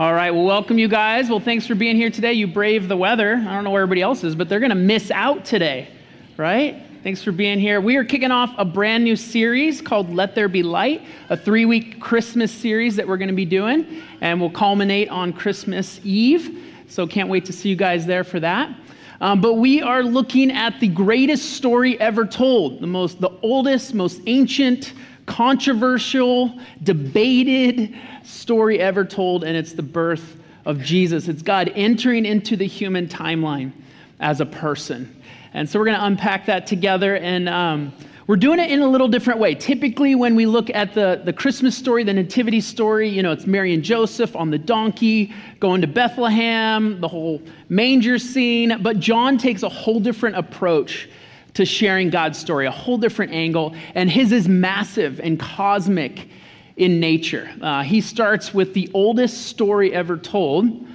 All 0.00 0.14
right, 0.14 0.30
well, 0.30 0.44
welcome 0.44 0.78
you 0.78 0.88
guys. 0.88 1.28
Well, 1.28 1.40
thanks 1.40 1.66
for 1.66 1.74
being 1.74 1.94
here 1.94 2.08
today. 2.08 2.32
You 2.32 2.46
brave 2.46 2.88
the 2.88 2.96
weather. 2.96 3.34
I 3.34 3.52
don't 3.52 3.64
know 3.64 3.70
where 3.70 3.82
everybody 3.82 4.00
else 4.00 4.24
is, 4.24 4.34
but 4.34 4.48
they're 4.48 4.58
going 4.58 4.70
to 4.70 4.74
miss 4.74 5.10
out 5.10 5.44
today, 5.44 5.90
right? 6.38 6.82
Thanks 7.02 7.22
for 7.22 7.32
being 7.32 7.58
here. 7.58 7.82
We 7.82 7.96
are 7.96 8.04
kicking 8.04 8.30
off 8.30 8.54
a 8.56 8.64
brand 8.64 9.04
new 9.04 9.14
series 9.14 9.82
called 9.82 10.08
Let 10.08 10.34
There 10.34 10.48
Be 10.48 10.62
Light, 10.62 11.02
a 11.28 11.36
three 11.36 11.66
week 11.66 12.00
Christmas 12.00 12.50
series 12.50 12.96
that 12.96 13.06
we're 13.06 13.18
going 13.18 13.28
to 13.28 13.34
be 13.34 13.44
doing, 13.44 14.02
and 14.22 14.40
we'll 14.40 14.48
culminate 14.48 15.10
on 15.10 15.34
Christmas 15.34 16.00
Eve. 16.02 16.64
So, 16.88 17.06
can't 17.06 17.28
wait 17.28 17.44
to 17.44 17.52
see 17.52 17.68
you 17.68 17.76
guys 17.76 18.06
there 18.06 18.24
for 18.24 18.40
that. 18.40 18.74
Um, 19.20 19.42
but 19.42 19.56
we 19.58 19.82
are 19.82 20.02
looking 20.02 20.50
at 20.50 20.80
the 20.80 20.88
greatest 20.88 21.56
story 21.58 22.00
ever 22.00 22.24
told, 22.24 22.80
the 22.80 22.86
most, 22.86 23.20
the 23.20 23.32
oldest, 23.42 23.92
most 23.92 24.22
ancient, 24.26 24.94
controversial, 25.30 26.58
debated 26.82 27.96
story 28.24 28.80
ever 28.80 29.04
told, 29.04 29.44
and 29.44 29.56
it's 29.56 29.74
the 29.74 29.82
birth 29.82 30.36
of 30.66 30.80
Jesus. 30.80 31.28
It's 31.28 31.40
God 31.40 31.70
entering 31.76 32.26
into 32.26 32.56
the 32.56 32.66
human 32.66 33.06
timeline 33.06 33.70
as 34.18 34.40
a 34.40 34.46
person. 34.46 35.22
And 35.54 35.70
so 35.70 35.78
we're 35.78 35.84
going 35.86 35.98
to 35.98 36.04
unpack 36.04 36.46
that 36.46 36.66
together. 36.66 37.16
And 37.16 37.48
um, 37.48 37.92
we're 38.26 38.36
doing 38.36 38.58
it 38.58 38.72
in 38.72 38.80
a 38.80 38.88
little 38.88 39.06
different 39.06 39.38
way. 39.38 39.54
Typically, 39.54 40.16
when 40.16 40.34
we 40.34 40.46
look 40.46 40.68
at 40.70 40.94
the, 40.94 41.22
the 41.24 41.32
Christmas 41.32 41.76
story, 41.76 42.02
the 42.02 42.12
Nativity 42.12 42.60
story, 42.60 43.08
you 43.08 43.22
know, 43.22 43.30
it's 43.30 43.46
Mary 43.46 43.72
and 43.72 43.84
Joseph 43.84 44.34
on 44.34 44.50
the 44.50 44.58
donkey 44.58 45.32
going 45.60 45.80
to 45.80 45.86
Bethlehem, 45.86 47.00
the 47.00 47.08
whole 47.08 47.40
manger 47.68 48.18
scene. 48.18 48.82
But 48.82 48.98
John 48.98 49.38
takes 49.38 49.62
a 49.62 49.68
whole 49.68 50.00
different 50.00 50.36
approach 50.36 51.08
to 51.54 51.64
sharing 51.64 52.10
God's 52.10 52.38
story, 52.38 52.66
a 52.66 52.70
whole 52.70 52.98
different 52.98 53.32
angle. 53.32 53.74
And 53.94 54.10
his 54.10 54.32
is 54.32 54.48
massive 54.48 55.20
and 55.20 55.38
cosmic 55.38 56.28
in 56.76 57.00
nature. 57.00 57.50
Uh, 57.60 57.82
he 57.82 58.00
starts 58.00 58.54
with 58.54 58.74
the 58.74 58.90
oldest 58.94 59.46
story 59.46 59.92
ever 59.92 60.16
told. 60.16 60.86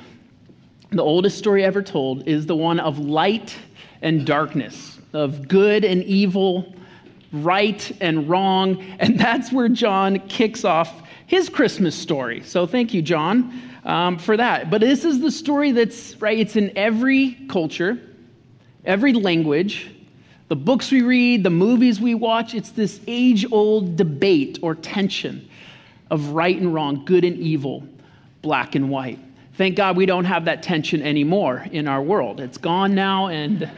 The 0.92 1.04
oldest 1.04 1.38
story 1.38 1.64
ever 1.64 1.82
told 1.82 2.28
is 2.28 2.46
the 2.46 2.56
one 2.56 2.80
of 2.80 3.00
light 3.00 3.56
and 4.02 4.26
darkness, 4.26 5.00
of 5.14 5.48
good 5.48 5.84
and 5.84 6.04
evil, 6.04 6.74
right 7.32 7.92
and 8.02 8.30
wrong. 8.30 8.84
And 9.00 9.20
that's 9.20 9.52
where 9.52 9.70
John 9.70 10.20
kicks 10.28 10.64
off 10.64 11.04
his 11.28 11.50
Christmas 11.50 11.96
story. 11.96 12.42
So 12.44 12.66
thank 12.66 12.94
you, 12.94 13.02
John, 13.02 13.62
um, 13.84 14.18
for 14.18 14.38
that. 14.38 14.70
But 14.70 14.82
this 14.82 15.06
is 15.06 15.20
the 15.20 15.32
story 15.32 15.72
that's, 15.72 16.20
right, 16.22 16.38
it's 16.38 16.56
in 16.56 16.76
every 16.78 17.34
culture, 17.50 18.00
every 18.86 19.14
language, 19.14 19.95
the 20.48 20.56
books 20.56 20.92
we 20.92 21.02
read, 21.02 21.44
the 21.44 21.50
movies 21.50 22.00
we 22.00 22.14
watch, 22.14 22.54
it's 22.54 22.70
this 22.70 23.00
age 23.08 23.46
old 23.52 23.96
debate 23.96 24.60
or 24.62 24.76
tension 24.76 25.50
of 26.12 26.30
right 26.30 26.56
and 26.56 26.74
wrong, 26.74 27.04
good 27.04 27.24
and 27.24 27.38
evil, 27.38 27.84
black 28.42 28.76
and 28.76 28.90
white. 28.90 29.20
Thank 29.56 29.76
God 29.76 29.98
we 29.98 30.06
don't 30.06 30.26
have 30.26 30.46
that 30.46 30.62
tension 30.62 31.02
anymore 31.02 31.66
in 31.72 31.88
our 31.88 32.02
world. 32.02 32.40
It's 32.40 32.58
gone 32.58 32.94
now, 32.94 33.28
and 33.28 33.70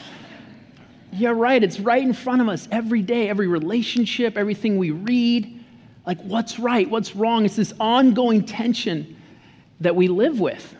yeah, 1.12 1.30
right, 1.30 1.62
it's 1.62 1.78
right 1.78 2.02
in 2.02 2.12
front 2.12 2.40
of 2.40 2.48
us 2.48 2.66
every 2.72 3.02
day, 3.02 3.28
every 3.28 3.46
relationship, 3.46 4.36
everything 4.36 4.78
we 4.78 4.90
read. 4.90 5.64
Like, 6.06 6.20
what's 6.22 6.58
right? 6.58 6.88
What's 6.90 7.14
wrong? 7.14 7.44
It's 7.44 7.56
this 7.56 7.72
ongoing 7.78 8.44
tension 8.44 9.16
that 9.80 9.94
we 9.94 10.08
live 10.08 10.40
with. 10.40 10.74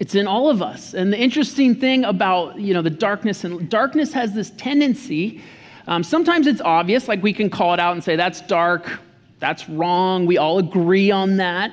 It's 0.00 0.14
in 0.14 0.26
all 0.26 0.50
of 0.50 0.60
us. 0.60 0.94
And 0.94 1.12
the 1.12 1.18
interesting 1.18 1.74
thing 1.74 2.04
about, 2.04 2.58
you 2.58 2.74
know, 2.74 2.82
the 2.82 2.90
darkness, 2.90 3.44
and 3.44 3.68
darkness 3.68 4.12
has 4.12 4.32
this 4.32 4.50
tendency, 4.56 5.42
um, 5.86 6.02
sometimes 6.02 6.46
it's 6.46 6.60
obvious, 6.60 7.08
like 7.08 7.22
we 7.22 7.32
can 7.32 7.50
call 7.50 7.74
it 7.74 7.80
out 7.80 7.92
and 7.92 8.02
say, 8.02 8.16
that's 8.16 8.40
dark, 8.40 9.00
that's 9.38 9.68
wrong, 9.68 10.26
we 10.26 10.38
all 10.38 10.58
agree 10.58 11.10
on 11.10 11.36
that. 11.36 11.70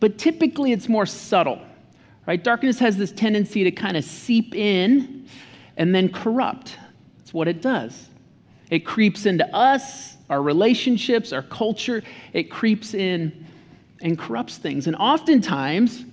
But 0.00 0.18
typically 0.18 0.72
it's 0.72 0.88
more 0.88 1.06
subtle, 1.06 1.60
right? 2.26 2.42
Darkness 2.42 2.78
has 2.78 2.96
this 2.96 3.12
tendency 3.12 3.64
to 3.64 3.70
kind 3.70 3.96
of 3.96 4.04
seep 4.04 4.54
in 4.54 5.28
and 5.76 5.94
then 5.94 6.10
corrupt. 6.10 6.78
That's 7.18 7.34
what 7.34 7.48
it 7.48 7.60
does. 7.60 8.08
It 8.70 8.80
creeps 8.80 9.26
into 9.26 9.46
us, 9.54 10.16
our 10.28 10.42
relationships, 10.42 11.32
our 11.32 11.42
culture. 11.42 12.02
It 12.32 12.50
creeps 12.50 12.94
in 12.94 13.46
and 14.02 14.18
corrupts 14.18 14.58
things. 14.58 14.86
And 14.86 14.96
oftentimes, 14.96 16.04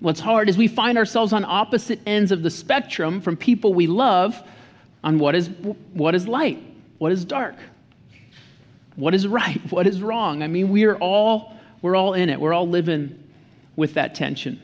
What's 0.00 0.20
hard 0.20 0.48
is 0.48 0.56
we 0.56 0.68
find 0.68 0.96
ourselves 0.96 1.32
on 1.32 1.44
opposite 1.44 2.00
ends 2.06 2.30
of 2.30 2.42
the 2.42 2.50
spectrum 2.50 3.20
from 3.20 3.36
people 3.36 3.74
we 3.74 3.86
love 3.86 4.40
on 5.02 5.18
what 5.18 5.34
is, 5.34 5.48
what 5.92 6.14
is 6.14 6.28
light, 6.28 6.62
what 6.98 7.10
is 7.10 7.24
dark, 7.24 7.56
what 8.96 9.14
is 9.14 9.26
right, 9.26 9.60
what 9.70 9.86
is 9.86 10.00
wrong. 10.00 10.42
I 10.42 10.46
mean, 10.46 10.68
we 10.68 10.84
are 10.84 10.96
all, 10.96 11.56
we're 11.82 11.96
all 11.96 12.14
in 12.14 12.28
it. 12.28 12.40
We're 12.40 12.52
all 12.52 12.68
living 12.68 13.22
with 13.76 13.94
that 13.94 14.14
tension. 14.14 14.62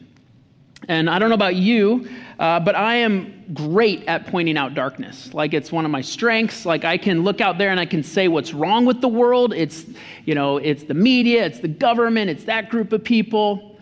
And 0.88 1.08
I 1.08 1.18
don't 1.18 1.30
know 1.30 1.34
about 1.34 1.56
you, 1.56 2.08
uh, 2.38 2.60
but 2.60 2.74
I 2.74 2.96
am 2.96 3.44
great 3.54 4.04
at 4.06 4.26
pointing 4.26 4.58
out 4.58 4.74
darkness. 4.74 5.32
Like 5.32 5.54
it's 5.54 5.72
one 5.72 5.84
of 5.84 5.90
my 5.90 6.02
strengths. 6.02 6.66
Like 6.66 6.84
I 6.84 6.98
can 6.98 7.22
look 7.22 7.40
out 7.40 7.58
there 7.58 7.70
and 7.70 7.80
I 7.80 7.86
can 7.86 8.02
say 8.02 8.28
what's 8.28 8.52
wrong 8.52 8.84
with 8.84 9.00
the 9.00 9.08
world. 9.08 9.54
It's, 9.54 9.86
you 10.26 10.34
know, 10.34 10.58
it's 10.58 10.84
the 10.84 10.94
media, 10.94 11.44
it's 11.46 11.60
the 11.60 11.68
government, 11.68 12.30
it's 12.30 12.44
that 12.44 12.68
group 12.68 12.92
of 12.92 13.02
people. 13.02 13.73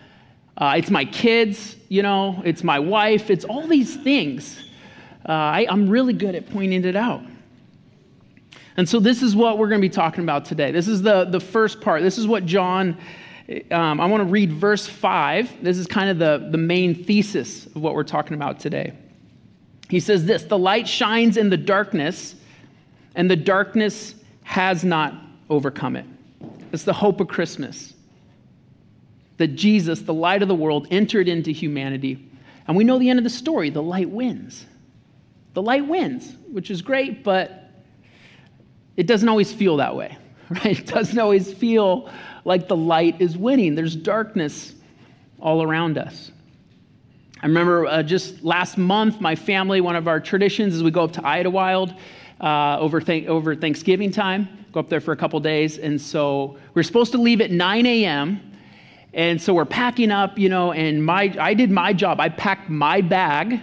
Uh, 0.56 0.74
it's 0.76 0.90
my 0.90 1.04
kids, 1.04 1.76
you 1.88 2.02
know, 2.02 2.42
it's 2.44 2.62
my 2.62 2.78
wife, 2.78 3.30
it's 3.30 3.44
all 3.44 3.66
these 3.66 3.96
things. 3.96 4.58
Uh, 5.26 5.32
I, 5.32 5.66
I'm 5.68 5.88
really 5.88 6.12
good 6.12 6.34
at 6.34 6.50
pointing 6.50 6.84
it 6.84 6.96
out. 6.96 7.22
And 8.76 8.88
so, 8.88 9.00
this 9.00 9.22
is 9.22 9.36
what 9.36 9.58
we're 9.58 9.68
going 9.68 9.80
to 9.80 9.86
be 9.86 9.92
talking 9.92 10.24
about 10.24 10.44
today. 10.44 10.72
This 10.72 10.88
is 10.88 11.02
the, 11.02 11.24
the 11.24 11.40
first 11.40 11.80
part. 11.80 12.02
This 12.02 12.18
is 12.18 12.26
what 12.26 12.46
John, 12.46 12.96
um, 13.70 14.00
I 14.00 14.06
want 14.06 14.22
to 14.22 14.28
read 14.28 14.52
verse 14.52 14.86
5. 14.86 15.62
This 15.62 15.78
is 15.78 15.86
kind 15.86 16.08
of 16.08 16.18
the, 16.18 16.48
the 16.50 16.58
main 16.58 17.04
thesis 17.04 17.66
of 17.66 17.76
what 17.76 17.94
we're 17.94 18.02
talking 18.02 18.34
about 18.34 18.58
today. 18.58 18.92
He 19.90 20.00
says 20.00 20.24
this 20.24 20.44
The 20.44 20.58
light 20.58 20.88
shines 20.88 21.36
in 21.36 21.50
the 21.50 21.56
darkness, 21.56 22.34
and 23.14 23.30
the 23.30 23.36
darkness 23.36 24.14
has 24.44 24.84
not 24.84 25.14
overcome 25.50 25.96
it. 25.96 26.06
It's 26.72 26.84
the 26.84 26.94
hope 26.94 27.20
of 27.20 27.28
Christmas 27.28 27.94
that 29.42 29.56
Jesus, 29.56 30.02
the 30.02 30.14
light 30.14 30.40
of 30.40 30.46
the 30.46 30.54
world, 30.54 30.86
entered 30.92 31.26
into 31.26 31.50
humanity. 31.50 32.30
And 32.68 32.76
we 32.76 32.84
know 32.84 33.00
the 33.00 33.10
end 33.10 33.18
of 33.18 33.24
the 33.24 33.30
story 33.30 33.70
the 33.70 33.82
light 33.82 34.08
wins. 34.08 34.66
The 35.54 35.62
light 35.62 35.84
wins, 35.84 36.36
which 36.52 36.70
is 36.70 36.80
great, 36.80 37.24
but 37.24 37.68
it 38.96 39.08
doesn't 39.08 39.28
always 39.28 39.52
feel 39.52 39.78
that 39.78 39.96
way, 39.96 40.16
right? 40.48 40.78
It 40.78 40.86
doesn't 40.86 41.18
always 41.18 41.52
feel 41.52 42.08
like 42.44 42.68
the 42.68 42.76
light 42.76 43.20
is 43.20 43.36
winning. 43.36 43.74
There's 43.74 43.96
darkness 43.96 44.74
all 45.40 45.60
around 45.60 45.98
us. 45.98 46.30
I 47.42 47.46
remember 47.46 47.86
uh, 47.86 48.04
just 48.04 48.44
last 48.44 48.78
month, 48.78 49.20
my 49.20 49.34
family, 49.34 49.80
one 49.80 49.96
of 49.96 50.06
our 50.06 50.20
traditions 50.20 50.74
is 50.74 50.84
we 50.84 50.92
go 50.92 51.02
up 51.02 51.12
to 51.14 51.26
Idlewild 51.26 51.94
uh, 52.40 52.78
over, 52.78 53.00
th- 53.00 53.26
over 53.26 53.56
Thanksgiving 53.56 54.12
time, 54.12 54.66
go 54.70 54.78
up 54.78 54.88
there 54.88 55.00
for 55.00 55.10
a 55.10 55.16
couple 55.16 55.40
days. 55.40 55.78
And 55.78 56.00
so 56.00 56.58
we're 56.74 56.84
supposed 56.84 57.10
to 57.10 57.18
leave 57.18 57.40
at 57.40 57.50
9 57.50 57.86
a.m. 57.86 58.51
And 59.14 59.40
so 59.40 59.52
we're 59.52 59.64
packing 59.64 60.10
up, 60.10 60.38
you 60.38 60.48
know, 60.48 60.72
and 60.72 61.04
my, 61.04 61.34
I 61.38 61.54
did 61.54 61.70
my 61.70 61.92
job. 61.92 62.18
I 62.18 62.30
packed 62.30 62.70
my 62.70 63.00
bag 63.00 63.60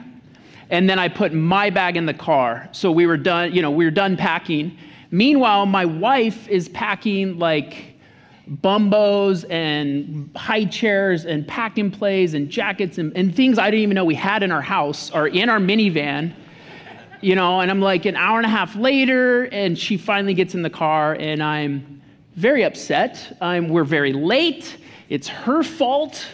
and 0.69 0.87
then 0.87 0.99
I 0.99 1.07
put 1.07 1.33
my 1.33 1.71
bag 1.71 1.97
in 1.97 2.05
the 2.05 2.13
car. 2.13 2.69
So 2.71 2.91
we 2.91 3.07
were 3.07 3.17
done, 3.17 3.53
you 3.53 3.61
know, 3.61 3.71
we 3.71 3.85
were 3.85 3.91
done 3.91 4.15
packing. 4.15 4.77
Meanwhile, 5.09 5.65
my 5.65 5.85
wife 5.85 6.47
is 6.47 6.69
packing 6.69 7.39
like 7.39 7.95
bumbos 8.61 9.49
and 9.49 10.29
high 10.35 10.65
chairs 10.65 11.25
and 11.25 11.47
pack 11.47 11.79
and 11.79 11.91
plays 11.91 12.35
and 12.35 12.49
jackets 12.49 12.99
and, 12.99 13.15
and 13.15 13.35
things 13.35 13.57
I 13.57 13.71
didn't 13.71 13.83
even 13.83 13.95
know 13.95 14.05
we 14.05 14.15
had 14.15 14.43
in 14.43 14.51
our 14.51 14.61
house 14.61 15.09
or 15.11 15.27
in 15.27 15.49
our 15.49 15.59
minivan. 15.59 16.33
You 17.21 17.35
know, 17.35 17.59
and 17.59 17.69
I'm 17.69 17.81
like 17.81 18.05
an 18.05 18.15
hour 18.15 18.37
and 18.37 18.45
a 18.45 18.49
half 18.49 18.77
later, 18.77 19.45
and 19.45 19.77
she 19.77 19.97
finally 19.97 20.33
gets 20.33 20.55
in 20.55 20.61
the 20.61 20.69
car, 20.69 21.17
and 21.19 21.43
I'm 21.43 22.01
very 22.35 22.63
upset. 22.63 23.37
I'm, 23.41 23.67
we're 23.67 23.83
very 23.83 24.13
late 24.13 24.77
it's 25.09 25.27
her 25.27 25.63
fault 25.63 26.25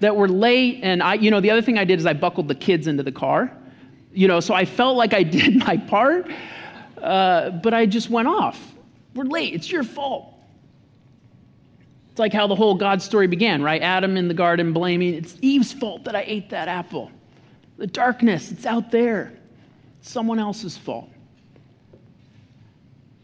that 0.00 0.16
we're 0.16 0.26
late. 0.26 0.80
And 0.82 1.02
I, 1.02 1.14
you 1.14 1.30
know, 1.30 1.40
the 1.40 1.50
other 1.50 1.62
thing 1.62 1.78
I 1.78 1.84
did 1.84 1.98
is 2.00 2.06
I 2.06 2.14
buckled 2.14 2.48
the 2.48 2.54
kids 2.54 2.86
into 2.86 3.02
the 3.02 3.12
car. 3.12 3.56
You 4.12 4.26
know, 4.26 4.40
so 4.40 4.54
I 4.54 4.64
felt 4.64 4.96
like 4.96 5.14
I 5.14 5.22
did 5.38 5.56
my 5.56 5.76
part, 5.76 6.30
uh, 7.00 7.50
but 7.50 7.72
I 7.72 7.86
just 7.86 8.10
went 8.10 8.28
off. 8.28 8.74
We're 9.14 9.24
late. 9.24 9.54
It's 9.54 9.70
your 9.70 9.84
fault. 9.84 10.34
It's 12.10 12.18
like 12.18 12.32
how 12.32 12.46
the 12.46 12.54
whole 12.54 12.74
God 12.74 13.00
story 13.00 13.26
began, 13.26 13.62
right? 13.62 13.80
Adam 13.80 14.18
in 14.18 14.28
the 14.28 14.34
garden 14.34 14.74
blaming, 14.74 15.14
it's 15.14 15.36
Eve's 15.40 15.72
fault 15.72 16.04
that 16.04 16.14
I 16.14 16.24
ate 16.26 16.50
that 16.50 16.68
apple. 16.68 17.10
The 17.78 17.86
darkness, 17.86 18.52
it's 18.52 18.66
out 18.66 18.90
there. 18.90 19.32
It's 19.98 20.10
someone 20.10 20.38
else's 20.38 20.76
fault. 20.76 21.08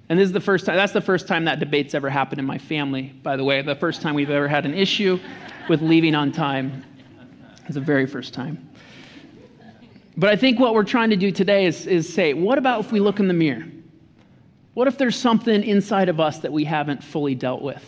And 0.08 0.18
this 0.18 0.26
is 0.26 0.32
the 0.32 0.40
first 0.40 0.64
time, 0.64 0.76
that's 0.76 0.92
the 0.92 1.00
first 1.00 1.28
time 1.28 1.44
that 1.44 1.58
debate's 1.58 1.94
ever 1.94 2.08
happened 2.08 2.38
in 2.38 2.46
my 2.46 2.56
family, 2.56 3.12
by 3.22 3.36
the 3.36 3.44
way. 3.44 3.60
The 3.60 3.74
first 3.74 4.00
time 4.00 4.14
we've 4.14 4.30
ever 4.30 4.48
had 4.48 4.64
an 4.64 4.74
issue 4.74 5.18
with 5.68 5.82
leaving 5.82 6.14
on 6.14 6.32
time. 6.32 6.84
It's 7.66 7.74
the 7.74 7.80
very 7.80 8.06
first 8.06 8.32
time. 8.32 8.70
But 10.16 10.30
I 10.30 10.36
think 10.36 10.58
what 10.58 10.74
we're 10.74 10.84
trying 10.84 11.10
to 11.10 11.16
do 11.16 11.30
today 11.30 11.66
is, 11.66 11.86
is 11.86 12.12
say, 12.12 12.32
what 12.32 12.56
about 12.56 12.80
if 12.80 12.90
we 12.90 13.00
look 13.00 13.20
in 13.20 13.28
the 13.28 13.34
mirror? 13.34 13.66
What 14.74 14.88
if 14.88 14.96
there's 14.96 15.16
something 15.16 15.62
inside 15.62 16.08
of 16.08 16.20
us 16.20 16.38
that 16.38 16.52
we 16.52 16.64
haven't 16.64 17.04
fully 17.04 17.34
dealt 17.34 17.60
with? 17.60 17.84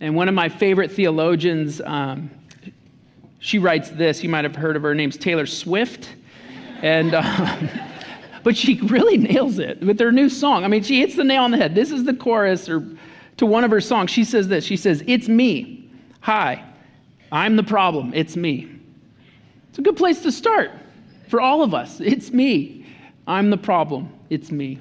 And 0.00 0.16
one 0.16 0.28
of 0.28 0.34
my 0.34 0.48
favorite 0.48 0.90
theologians, 0.90 1.82
um, 1.82 2.30
she 3.40 3.58
writes 3.58 3.90
this. 3.90 4.22
You 4.22 4.30
might 4.30 4.44
have 4.44 4.56
heard 4.56 4.76
of 4.76 4.82
her. 4.82 4.88
her 4.88 4.94
name's 4.94 5.18
Taylor 5.18 5.46
Swift. 5.46 6.14
And, 6.80 7.14
um, 7.14 7.68
but 8.42 8.56
she 8.56 8.80
really 8.82 9.18
nails 9.18 9.58
it 9.58 9.80
with 9.80 9.98
her 10.00 10.12
new 10.12 10.28
song. 10.28 10.64
I 10.64 10.68
mean, 10.68 10.82
she 10.82 11.00
hits 11.00 11.16
the 11.16 11.24
nail 11.24 11.42
on 11.42 11.50
the 11.50 11.56
head. 11.56 11.74
This 11.74 11.90
is 11.90 12.04
the 12.04 12.14
chorus 12.14 12.68
or 12.68 12.86
to 13.36 13.46
one 13.46 13.64
of 13.64 13.70
her 13.70 13.80
songs. 13.80 14.10
She 14.10 14.24
says 14.24 14.48
this. 14.48 14.64
She 14.64 14.76
says, 14.76 15.02
It's 15.06 15.28
me. 15.28 15.90
Hi. 16.20 16.64
I'm 17.32 17.56
the 17.56 17.62
problem. 17.62 18.12
It's 18.14 18.36
me. 18.36 18.68
It's 19.68 19.78
a 19.78 19.82
good 19.82 19.96
place 19.96 20.22
to 20.22 20.32
start 20.32 20.72
for 21.28 21.40
all 21.40 21.62
of 21.62 21.74
us. 21.74 22.00
It's 22.00 22.32
me. 22.32 22.84
I'm 23.26 23.50
the 23.50 23.56
problem. 23.56 24.12
It's 24.28 24.50
me. 24.50 24.80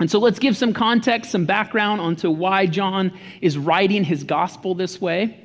And 0.00 0.10
so 0.10 0.18
let's 0.18 0.38
give 0.38 0.56
some 0.56 0.72
context, 0.72 1.30
some 1.30 1.44
background 1.44 2.00
onto 2.00 2.30
why 2.30 2.64
John 2.64 3.12
is 3.42 3.58
writing 3.58 4.02
his 4.02 4.24
gospel 4.24 4.74
this 4.74 5.00
way. 5.00 5.38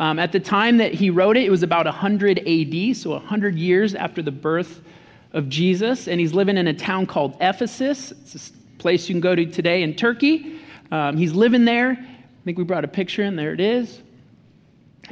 Um, 0.00 0.18
at 0.18 0.32
the 0.32 0.40
time 0.40 0.78
that 0.78 0.92
he 0.92 1.10
wrote 1.10 1.36
it, 1.36 1.44
it 1.44 1.50
was 1.50 1.62
about 1.62 1.86
100 1.86 2.40
AD, 2.40 2.96
so 2.96 3.10
100 3.10 3.54
years 3.56 3.94
after 3.94 4.20
the 4.20 4.32
birth 4.32 4.82
of 5.32 5.48
Jesus. 5.48 6.08
And 6.08 6.20
he's 6.20 6.32
living 6.32 6.56
in 6.56 6.66
a 6.68 6.74
town 6.74 7.06
called 7.06 7.36
Ephesus. 7.40 8.12
It's 8.12 8.50
a 8.50 8.52
place 8.78 9.08
you 9.08 9.14
can 9.14 9.20
go 9.20 9.34
to 9.34 9.46
today 9.46 9.82
in 9.82 9.94
Turkey. 9.94 10.60
Um, 10.90 11.16
he's 11.16 11.32
living 11.32 11.64
there. 11.64 11.92
I 11.92 12.44
think 12.44 12.58
we 12.58 12.64
brought 12.64 12.84
a 12.84 12.88
picture 12.88 13.22
in. 13.22 13.36
There 13.36 13.52
it 13.52 13.60
is. 13.60 14.02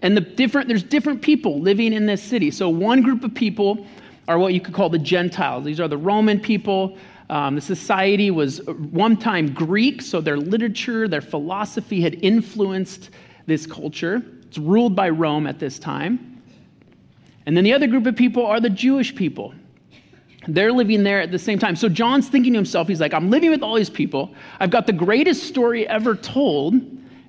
And 0.01 0.17
the 0.17 0.21
different, 0.21 0.69
there's 0.69 0.83
different 0.83 1.23
people 1.23 1.61
living 1.61 1.93
in 1.93 2.07
this 2.07 2.23
city. 2.23 2.51
So 2.51 2.69
one 2.69 3.03
group 3.03 3.25
of 3.25 3.35
people 3.35 3.87
are 4.27 4.39
what 4.39 4.55
you 4.55 4.61
could 4.61 4.75
call 4.75 4.89
the 4.89 4.99
Gentiles. 4.99 5.65
These 5.65 5.81
are 5.81 5.89
the 5.89 5.97
Roman 5.97 6.39
people. 6.39 6.97
Um, 7.31 7.57
the 7.57 7.61
society 7.61 8.31
was 8.31 8.65
one 8.67 9.17
time 9.17 9.53
Greek, 9.53 10.01
so 10.03 10.21
their 10.21 10.37
literature, 10.37 11.09
their 11.09 11.21
philosophy 11.21 12.01
had 12.01 12.15
influenced 12.23 13.11
this 13.47 13.67
culture. 13.67 14.23
It's 14.47 14.59
ruled 14.59 14.95
by 14.95 15.11
Rome 15.11 15.47
at 15.47 15.59
this 15.59 15.79
time. 15.79 16.43
And 17.47 17.57
then 17.57 17.65
the 17.65 17.73
other 17.73 17.87
group 17.87 18.07
of 18.07 18.17
people 18.17 18.47
are 18.47 18.61
the 18.61 18.71
Jewish 18.71 19.15
people. 19.15 19.55
They're 20.49 20.73
living 20.73 21.03
there 21.03 21.21
at 21.21 21.31
the 21.31 21.39
same 21.39 21.59
time. 21.59 21.77
So 21.77 21.91
John's 21.91 22.29
thinking 22.29 22.55
to 22.55 22.59
himself, 22.59 22.89
he's 22.89 23.01
like, 23.01 23.13
I'm 23.13 23.29
living 23.29 23.51
with 23.51 23.63
all 23.63 23.75
these 23.75 23.91
people. 23.91 24.35
I've 24.59 24.71
got 24.71 24.87
the 24.87 24.95
greatest 24.95 25.45
story 25.45 25.87
ever 25.87 26.17
told, 26.17 26.75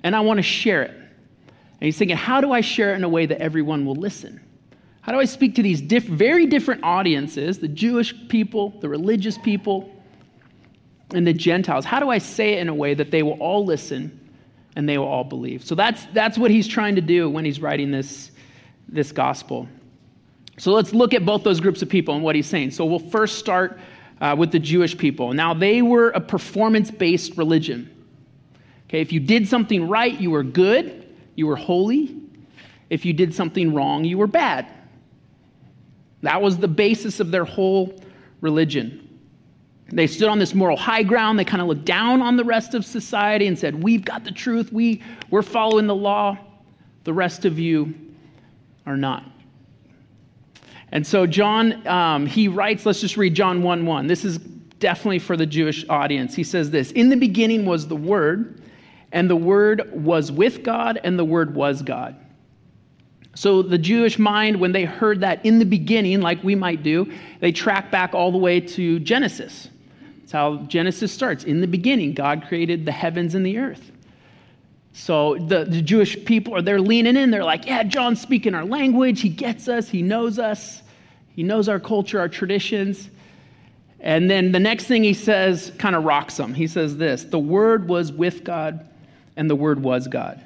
and 0.02 0.16
I 0.16 0.20
want 0.20 0.38
to 0.38 0.42
share 0.42 0.82
it. 0.82 0.90
And 0.90 1.86
he's 1.86 1.98
thinking, 1.98 2.16
how 2.16 2.40
do 2.40 2.50
I 2.50 2.62
share 2.62 2.94
it 2.94 2.96
in 2.96 3.04
a 3.04 3.08
way 3.08 3.26
that 3.26 3.38
everyone 3.40 3.84
will 3.84 3.94
listen? 3.94 4.40
How 5.02 5.12
do 5.12 5.18
I 5.18 5.26
speak 5.26 5.54
to 5.56 5.62
these 5.62 5.82
diff- 5.82 6.04
very 6.04 6.46
different 6.46 6.82
audiences, 6.82 7.58
the 7.58 7.68
Jewish 7.68 8.14
people, 8.28 8.70
the 8.80 8.88
religious 8.88 9.36
people, 9.36 9.94
and 11.12 11.26
the 11.26 11.34
Gentiles? 11.34 11.84
How 11.84 12.00
do 12.00 12.08
I 12.08 12.18
say 12.18 12.54
it 12.54 12.60
in 12.60 12.68
a 12.70 12.74
way 12.74 12.94
that 12.94 13.10
they 13.10 13.22
will 13.22 13.38
all 13.40 13.66
listen 13.66 14.18
and 14.76 14.88
they 14.88 14.96
will 14.96 15.08
all 15.08 15.24
believe? 15.24 15.62
So 15.64 15.74
that's, 15.74 16.06
that's 16.14 16.38
what 16.38 16.50
he's 16.50 16.66
trying 16.66 16.94
to 16.94 17.02
do 17.02 17.28
when 17.28 17.44
he's 17.44 17.60
writing 17.60 17.90
this, 17.90 18.30
this 18.88 19.12
gospel. 19.12 19.68
So 20.58 20.72
let's 20.72 20.92
look 20.92 21.14
at 21.14 21.24
both 21.24 21.42
those 21.42 21.60
groups 21.60 21.82
of 21.82 21.88
people 21.88 22.14
and 22.14 22.22
what 22.22 22.34
he's 22.34 22.46
saying. 22.46 22.72
So 22.72 22.84
we'll 22.84 22.98
first 22.98 23.38
start 23.38 23.78
uh, 24.20 24.34
with 24.38 24.52
the 24.52 24.58
Jewish 24.58 24.96
people. 24.96 25.32
Now, 25.32 25.54
they 25.54 25.82
were 25.82 26.10
a 26.10 26.20
performance 26.20 26.90
based 26.90 27.36
religion. 27.36 27.90
Okay, 28.88 29.00
if 29.00 29.12
you 29.12 29.20
did 29.20 29.48
something 29.48 29.88
right, 29.88 30.20
you 30.20 30.30
were 30.30 30.42
good, 30.42 31.14
you 31.36 31.46
were 31.46 31.56
holy. 31.56 32.16
If 32.90 33.04
you 33.04 33.12
did 33.12 33.34
something 33.34 33.72
wrong, 33.72 34.04
you 34.04 34.18
were 34.18 34.26
bad. 34.26 34.66
That 36.22 36.42
was 36.42 36.58
the 36.58 36.68
basis 36.68 37.20
of 37.20 37.30
their 37.30 37.44
whole 37.44 37.94
religion. 38.40 39.06
They 39.92 40.06
stood 40.06 40.28
on 40.28 40.38
this 40.38 40.54
moral 40.54 40.76
high 40.76 41.02
ground. 41.02 41.38
They 41.38 41.44
kind 41.44 41.62
of 41.62 41.68
looked 41.68 41.84
down 41.84 42.22
on 42.22 42.36
the 42.36 42.44
rest 42.44 42.74
of 42.74 42.84
society 42.84 43.46
and 43.46 43.58
said, 43.58 43.82
We've 43.82 44.04
got 44.04 44.24
the 44.24 44.30
truth. 44.30 44.72
We, 44.72 45.02
we're 45.30 45.42
following 45.42 45.86
the 45.86 45.94
law. 45.94 46.38
The 47.04 47.12
rest 47.12 47.44
of 47.44 47.58
you 47.58 47.94
are 48.86 48.96
not. 48.96 49.24
And 50.92 51.06
so, 51.06 51.26
John, 51.26 51.86
um, 51.86 52.26
he 52.26 52.48
writes, 52.48 52.84
let's 52.84 53.00
just 53.00 53.16
read 53.16 53.34
John 53.34 53.62
1 53.62 53.86
1. 53.86 54.06
This 54.06 54.24
is 54.24 54.38
definitely 54.38 55.20
for 55.20 55.36
the 55.36 55.46
Jewish 55.46 55.84
audience. 55.88 56.34
He 56.34 56.42
says 56.42 56.70
this 56.70 56.90
In 56.92 57.08
the 57.08 57.16
beginning 57.16 57.66
was 57.66 57.86
the 57.86 57.96
Word, 57.96 58.62
and 59.12 59.30
the 59.30 59.36
Word 59.36 59.90
was 59.92 60.32
with 60.32 60.62
God, 60.62 61.00
and 61.04 61.18
the 61.18 61.24
Word 61.24 61.54
was 61.54 61.82
God. 61.82 62.16
So 63.34 63.62
the 63.62 63.78
Jewish 63.78 64.18
mind, 64.18 64.58
when 64.58 64.72
they 64.72 64.84
heard 64.84 65.20
that 65.20 65.44
in 65.46 65.60
the 65.60 65.64
beginning, 65.64 66.20
like 66.20 66.42
we 66.42 66.56
might 66.56 66.82
do, 66.82 67.12
they 67.38 67.52
track 67.52 67.90
back 67.90 68.12
all 68.12 68.32
the 68.32 68.38
way 68.38 68.60
to 68.60 68.98
Genesis. 68.98 69.68
That's 70.18 70.32
how 70.32 70.56
Genesis 70.66 71.12
starts. 71.12 71.44
In 71.44 71.60
the 71.60 71.68
beginning, 71.68 72.12
God 72.12 72.44
created 72.48 72.84
the 72.84 72.92
heavens 72.92 73.36
and 73.36 73.46
the 73.46 73.58
earth. 73.58 73.92
So 74.92 75.36
the, 75.36 75.64
the 75.64 75.80
Jewish 75.80 76.24
people 76.24 76.54
are 76.54 76.62
they're 76.62 76.80
leaning 76.80 77.16
in. 77.16 77.30
They're 77.30 77.44
like, 77.44 77.66
yeah, 77.66 77.82
John's 77.82 78.20
speaking 78.20 78.54
our 78.54 78.64
language. 78.64 79.20
He 79.20 79.28
gets 79.28 79.68
us. 79.68 79.88
He 79.88 80.02
knows 80.02 80.38
us. 80.38 80.82
He 81.28 81.42
knows 81.42 81.68
our 81.68 81.80
culture, 81.80 82.18
our 82.18 82.28
traditions. 82.28 83.08
And 84.00 84.30
then 84.30 84.50
the 84.50 84.58
next 84.58 84.84
thing 84.84 85.04
he 85.04 85.14
says 85.14 85.72
kind 85.78 85.94
of 85.94 86.04
rocks 86.04 86.36
them. 86.36 86.54
He 86.54 86.66
says 86.66 86.96
this 86.96 87.24
The 87.24 87.38
Word 87.38 87.88
was 87.88 88.12
with 88.12 88.44
God, 88.44 88.88
and 89.36 89.48
the 89.48 89.56
Word 89.56 89.82
was 89.82 90.08
God. 90.08 90.44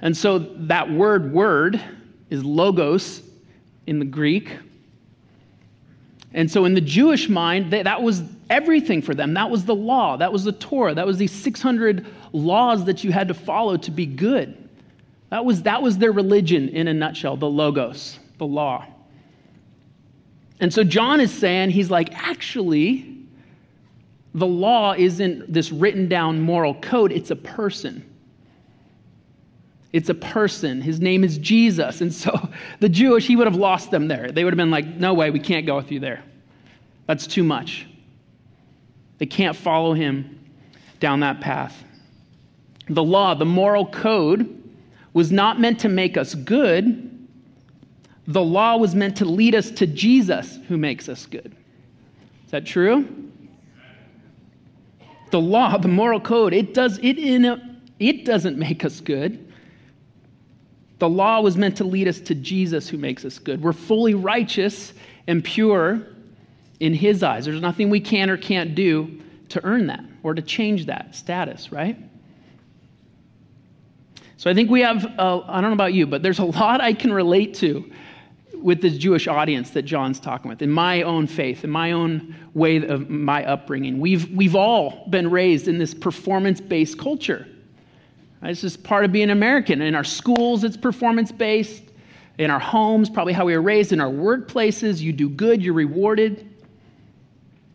And 0.00 0.16
so 0.16 0.38
that 0.38 0.90
word, 0.90 1.32
word, 1.32 1.82
is 2.28 2.44
logos 2.44 3.22
in 3.86 3.98
the 3.98 4.04
Greek. 4.04 4.56
And 6.34 6.50
so 6.50 6.66
in 6.66 6.74
the 6.74 6.82
Jewish 6.82 7.28
mind, 7.30 7.72
that 7.72 8.02
was 8.02 8.22
everything 8.50 9.02
for 9.02 9.14
them. 9.14 9.34
That 9.34 9.50
was 9.50 9.64
the 9.64 9.74
law. 9.74 10.16
That 10.16 10.32
was 10.32 10.44
the 10.44 10.52
Torah. 10.52 10.94
That 10.94 11.06
was 11.06 11.18
these 11.18 11.32
600 11.32 12.06
laws 12.32 12.84
that 12.84 13.04
you 13.04 13.12
had 13.12 13.28
to 13.28 13.34
follow 13.34 13.76
to 13.78 13.90
be 13.90 14.06
good. 14.06 14.56
That 15.30 15.44
was, 15.44 15.62
that 15.62 15.82
was 15.82 15.98
their 15.98 16.12
religion 16.12 16.68
in 16.68 16.88
a 16.88 16.94
nutshell, 16.94 17.36
the 17.36 17.48
logos, 17.48 18.18
the 18.38 18.46
law. 18.46 18.86
And 20.60 20.72
so 20.72 20.84
John 20.84 21.20
is 21.20 21.32
saying, 21.32 21.70
he's 21.70 21.90
like, 21.90 22.14
actually, 22.14 23.16
the 24.34 24.46
law 24.46 24.94
isn't 24.96 25.52
this 25.52 25.72
written 25.72 26.08
down 26.08 26.40
moral 26.40 26.74
code, 26.74 27.12
it's 27.12 27.30
a 27.30 27.36
person. 27.36 28.04
It's 29.92 30.10
a 30.10 30.14
person. 30.14 30.82
His 30.82 31.00
name 31.00 31.24
is 31.24 31.38
Jesus. 31.38 32.02
And 32.02 32.12
so 32.12 32.50
the 32.80 32.88
Jewish, 32.88 33.26
he 33.26 33.34
would 33.34 33.46
have 33.46 33.56
lost 33.56 33.90
them 33.90 34.08
there. 34.08 34.30
They 34.30 34.44
would 34.44 34.52
have 34.52 34.58
been 34.58 34.70
like, 34.70 34.86
no 34.86 35.14
way, 35.14 35.30
we 35.30 35.40
can't 35.40 35.64
go 35.64 35.76
with 35.76 35.90
you 35.90 36.00
there. 36.00 36.22
That's 37.06 37.26
too 37.26 37.44
much. 37.44 37.86
They 39.18 39.26
can't 39.26 39.56
follow 39.56 39.94
him 39.94 40.38
down 41.00 41.20
that 41.20 41.40
path. 41.40 41.84
The 42.88 43.02
law, 43.02 43.34
the 43.34 43.44
moral 43.44 43.86
code, 43.86 44.62
was 45.12 45.32
not 45.32 45.60
meant 45.60 45.80
to 45.80 45.88
make 45.88 46.16
us 46.16 46.34
good. 46.34 47.28
The 48.26 48.42
law 48.42 48.76
was 48.76 48.94
meant 48.94 49.16
to 49.18 49.24
lead 49.24 49.54
us 49.54 49.70
to 49.72 49.86
Jesus, 49.86 50.58
who 50.68 50.76
makes 50.76 51.08
us 51.08 51.26
good. 51.26 51.56
Is 52.44 52.50
that 52.50 52.66
true? 52.66 53.08
The 55.30 55.40
law, 55.40 55.76
the 55.78 55.88
moral 55.88 56.20
code, 56.20 56.52
it 56.52 56.74
does 56.74 56.98
it 56.98 57.18
in 57.18 57.44
a, 57.44 57.80
it 57.98 58.24
doesn't 58.24 58.58
make 58.58 58.84
us 58.84 59.00
good. 59.00 59.52
The 60.98 61.08
law 61.08 61.40
was 61.40 61.56
meant 61.56 61.76
to 61.78 61.84
lead 61.84 62.08
us 62.08 62.20
to 62.20 62.34
Jesus 62.34 62.88
who 62.88 62.96
makes 62.96 63.24
us 63.24 63.38
good. 63.38 63.62
We're 63.62 63.72
fully 63.72 64.14
righteous 64.14 64.94
and 65.26 65.42
pure 65.44 66.06
in 66.80 66.94
his 66.94 67.22
eyes. 67.22 67.44
There's 67.44 67.60
nothing 67.60 67.90
we 67.90 68.00
can 68.00 68.30
or 68.30 68.36
can't 68.36 68.74
do 68.74 69.20
to 69.48 69.64
earn 69.64 69.86
that 69.86 70.04
or 70.22 70.34
to 70.34 70.42
change 70.42 70.86
that 70.86 71.14
status, 71.14 71.72
right? 71.72 71.98
So 74.36 74.50
I 74.50 74.54
think 74.54 74.70
we 74.70 74.80
have, 74.82 75.04
uh, 75.18 75.40
I 75.46 75.60
don't 75.60 75.70
know 75.70 75.74
about 75.74 75.94
you, 75.94 76.06
but 76.06 76.22
there's 76.22 76.38
a 76.38 76.44
lot 76.44 76.80
I 76.80 76.92
can 76.92 77.12
relate 77.12 77.54
to 77.54 77.90
with 78.54 78.82
this 78.82 78.98
Jewish 78.98 79.28
audience 79.28 79.70
that 79.70 79.82
John's 79.82 80.18
talking 80.18 80.48
with, 80.48 80.62
in 80.62 80.70
my 80.70 81.02
own 81.02 81.26
faith, 81.26 81.64
in 81.64 81.70
my 81.70 81.92
own 81.92 82.34
way 82.54 82.76
of 82.86 83.08
my 83.08 83.44
upbringing. 83.44 83.98
We've, 83.98 84.30
we've 84.30 84.56
all 84.56 85.06
been 85.08 85.30
raised 85.30 85.68
in 85.68 85.78
this 85.78 85.94
performance 85.94 86.60
based 86.60 86.98
culture. 86.98 87.46
It's 88.42 88.60
just 88.60 88.82
part 88.82 89.04
of 89.04 89.12
being 89.12 89.30
American. 89.30 89.80
In 89.80 89.94
our 89.94 90.04
schools, 90.04 90.64
it's 90.64 90.76
performance 90.76 91.32
based. 91.32 91.82
In 92.38 92.50
our 92.50 92.58
homes, 92.58 93.08
probably 93.08 93.32
how 93.32 93.46
we 93.46 93.54
were 93.54 93.62
raised. 93.62 93.92
In 93.92 94.00
our 94.00 94.10
workplaces, 94.10 95.00
you 95.00 95.12
do 95.12 95.28
good, 95.28 95.62
you're 95.62 95.74
rewarded. 95.74 96.55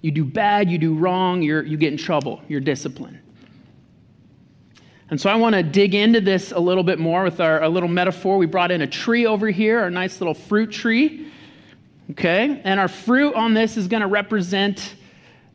You 0.02 0.12
do 0.12 0.26
bad, 0.26 0.70
you 0.70 0.78
do 0.78 0.96
wrong, 0.96 1.42
you're, 1.42 1.64
you 1.64 1.78
get 1.78 1.92
in 1.92 1.98
trouble, 1.98 2.42
you're 2.48 2.62
disciplined. 2.62 3.20
And 5.10 5.20
so 5.20 5.30
I 5.30 5.36
want 5.36 5.56
to 5.56 5.64
dig 5.64 5.94
into 5.94 6.22
this 6.22 6.52
a 6.52 6.60
little 6.60 6.84
bit 6.84 6.98
more 6.98 7.24
with 7.24 7.40
our, 7.40 7.62
a 7.64 7.70
little 7.70 7.90
metaphor. 7.90 8.38
We 8.38 8.46
brought 8.46 8.72
in 8.72 8.82
a 8.82 8.88
tree 8.88 9.26
over 9.26 9.50
here, 9.50 9.80
our 9.80 9.90
nice 9.90 10.22
little 10.22 10.34
fruit 10.34 10.72
tree. 10.72 11.32
Okay? 12.12 12.62
And 12.64 12.80
our 12.80 12.88
fruit 12.88 13.36
on 13.36 13.54
this 13.54 13.78
is 13.78 13.88
going 13.88 14.02
to 14.02 14.08
represent 14.08 14.96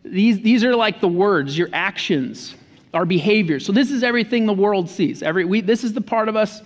these, 0.05 0.41
these 0.41 0.63
are 0.63 0.77
like 0.77 1.01
the 1.01 1.09
words, 1.09 1.57
your 1.57 1.71
actions 1.73 2.55
our 2.97 3.05
behavior. 3.05 3.61
So 3.61 3.73
this 3.73 3.91
is 3.91 4.03
everything 4.03 4.47
the 4.47 4.55
world 4.55 4.89
sees. 4.89 5.23
Every, 5.23 5.45
we, 5.45 5.61
this 5.61 5.85
is 5.85 5.93
the 5.93 6.01
part 6.01 6.29
of 6.29 6.35
us 6.35 6.63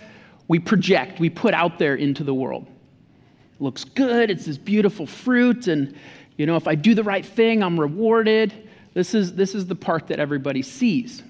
we 0.47 0.59
project, 0.59 1.19
we 1.19 1.29
put 1.29 1.53
out 1.53 1.77
there 1.77 1.95
into 1.95 2.23
the 2.23 2.33
world. 2.33 2.65
It 2.65 3.61
looks 3.61 3.83
good, 3.83 4.29
it's 4.29 4.45
this 4.45 4.57
beautiful 4.57 5.05
fruit, 5.05 5.67
and 5.67 5.95
you 6.37 6.45
know, 6.45 6.55
if 6.55 6.67
I 6.67 6.75
do 6.75 6.93
the 6.95 7.03
right 7.03 7.25
thing, 7.25 7.61
I'm 7.63 7.79
rewarded. 7.79 8.69
This 8.93 9.13
is, 9.13 9.35
this 9.35 9.55
is 9.55 9.65
the 9.65 9.75
part 9.75 10.07
that 10.07 10.19
everybody 10.19 10.61
sees. 10.61 11.23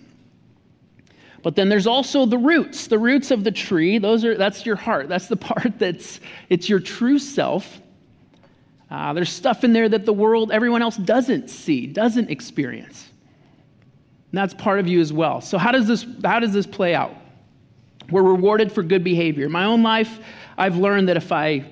But 1.43 1.55
then 1.55 1.69
there's 1.69 1.87
also 1.87 2.25
the 2.25 2.37
roots, 2.37 2.87
the 2.87 2.99
roots 2.99 3.31
of 3.31 3.43
the 3.43 3.51
tree. 3.51 3.97
Those 3.97 4.23
are 4.23 4.37
that's 4.37 4.65
your 4.65 4.75
heart. 4.75 5.09
That's 5.09 5.27
the 5.27 5.35
part 5.37 5.79
that's 5.79 6.19
it's 6.49 6.69
your 6.69 6.79
true 6.79 7.19
self. 7.19 7.81
Uh, 8.89 9.13
there's 9.13 9.29
stuff 9.29 9.63
in 9.63 9.71
there 9.71 9.87
that 9.87 10.05
the 10.05 10.13
world, 10.13 10.51
everyone 10.51 10.81
else 10.81 10.97
doesn't 10.97 11.49
see, 11.49 11.87
doesn't 11.87 12.29
experience. 12.29 13.09
And 14.31 14.37
that's 14.37 14.53
part 14.53 14.79
of 14.79 14.87
you 14.87 14.99
as 14.99 15.13
well. 15.13 15.41
So 15.41 15.57
how 15.57 15.71
does 15.71 15.87
this 15.87 16.05
how 16.23 16.39
does 16.39 16.53
this 16.53 16.67
play 16.67 16.93
out? 16.93 17.15
We're 18.09 18.23
rewarded 18.23 18.71
for 18.71 18.83
good 18.83 19.03
behavior. 19.03 19.45
In 19.45 19.51
my 19.51 19.65
own 19.65 19.81
life, 19.83 20.19
I've 20.57 20.75
learned 20.77 21.09
that 21.09 21.17
if 21.17 21.31
I 21.31 21.65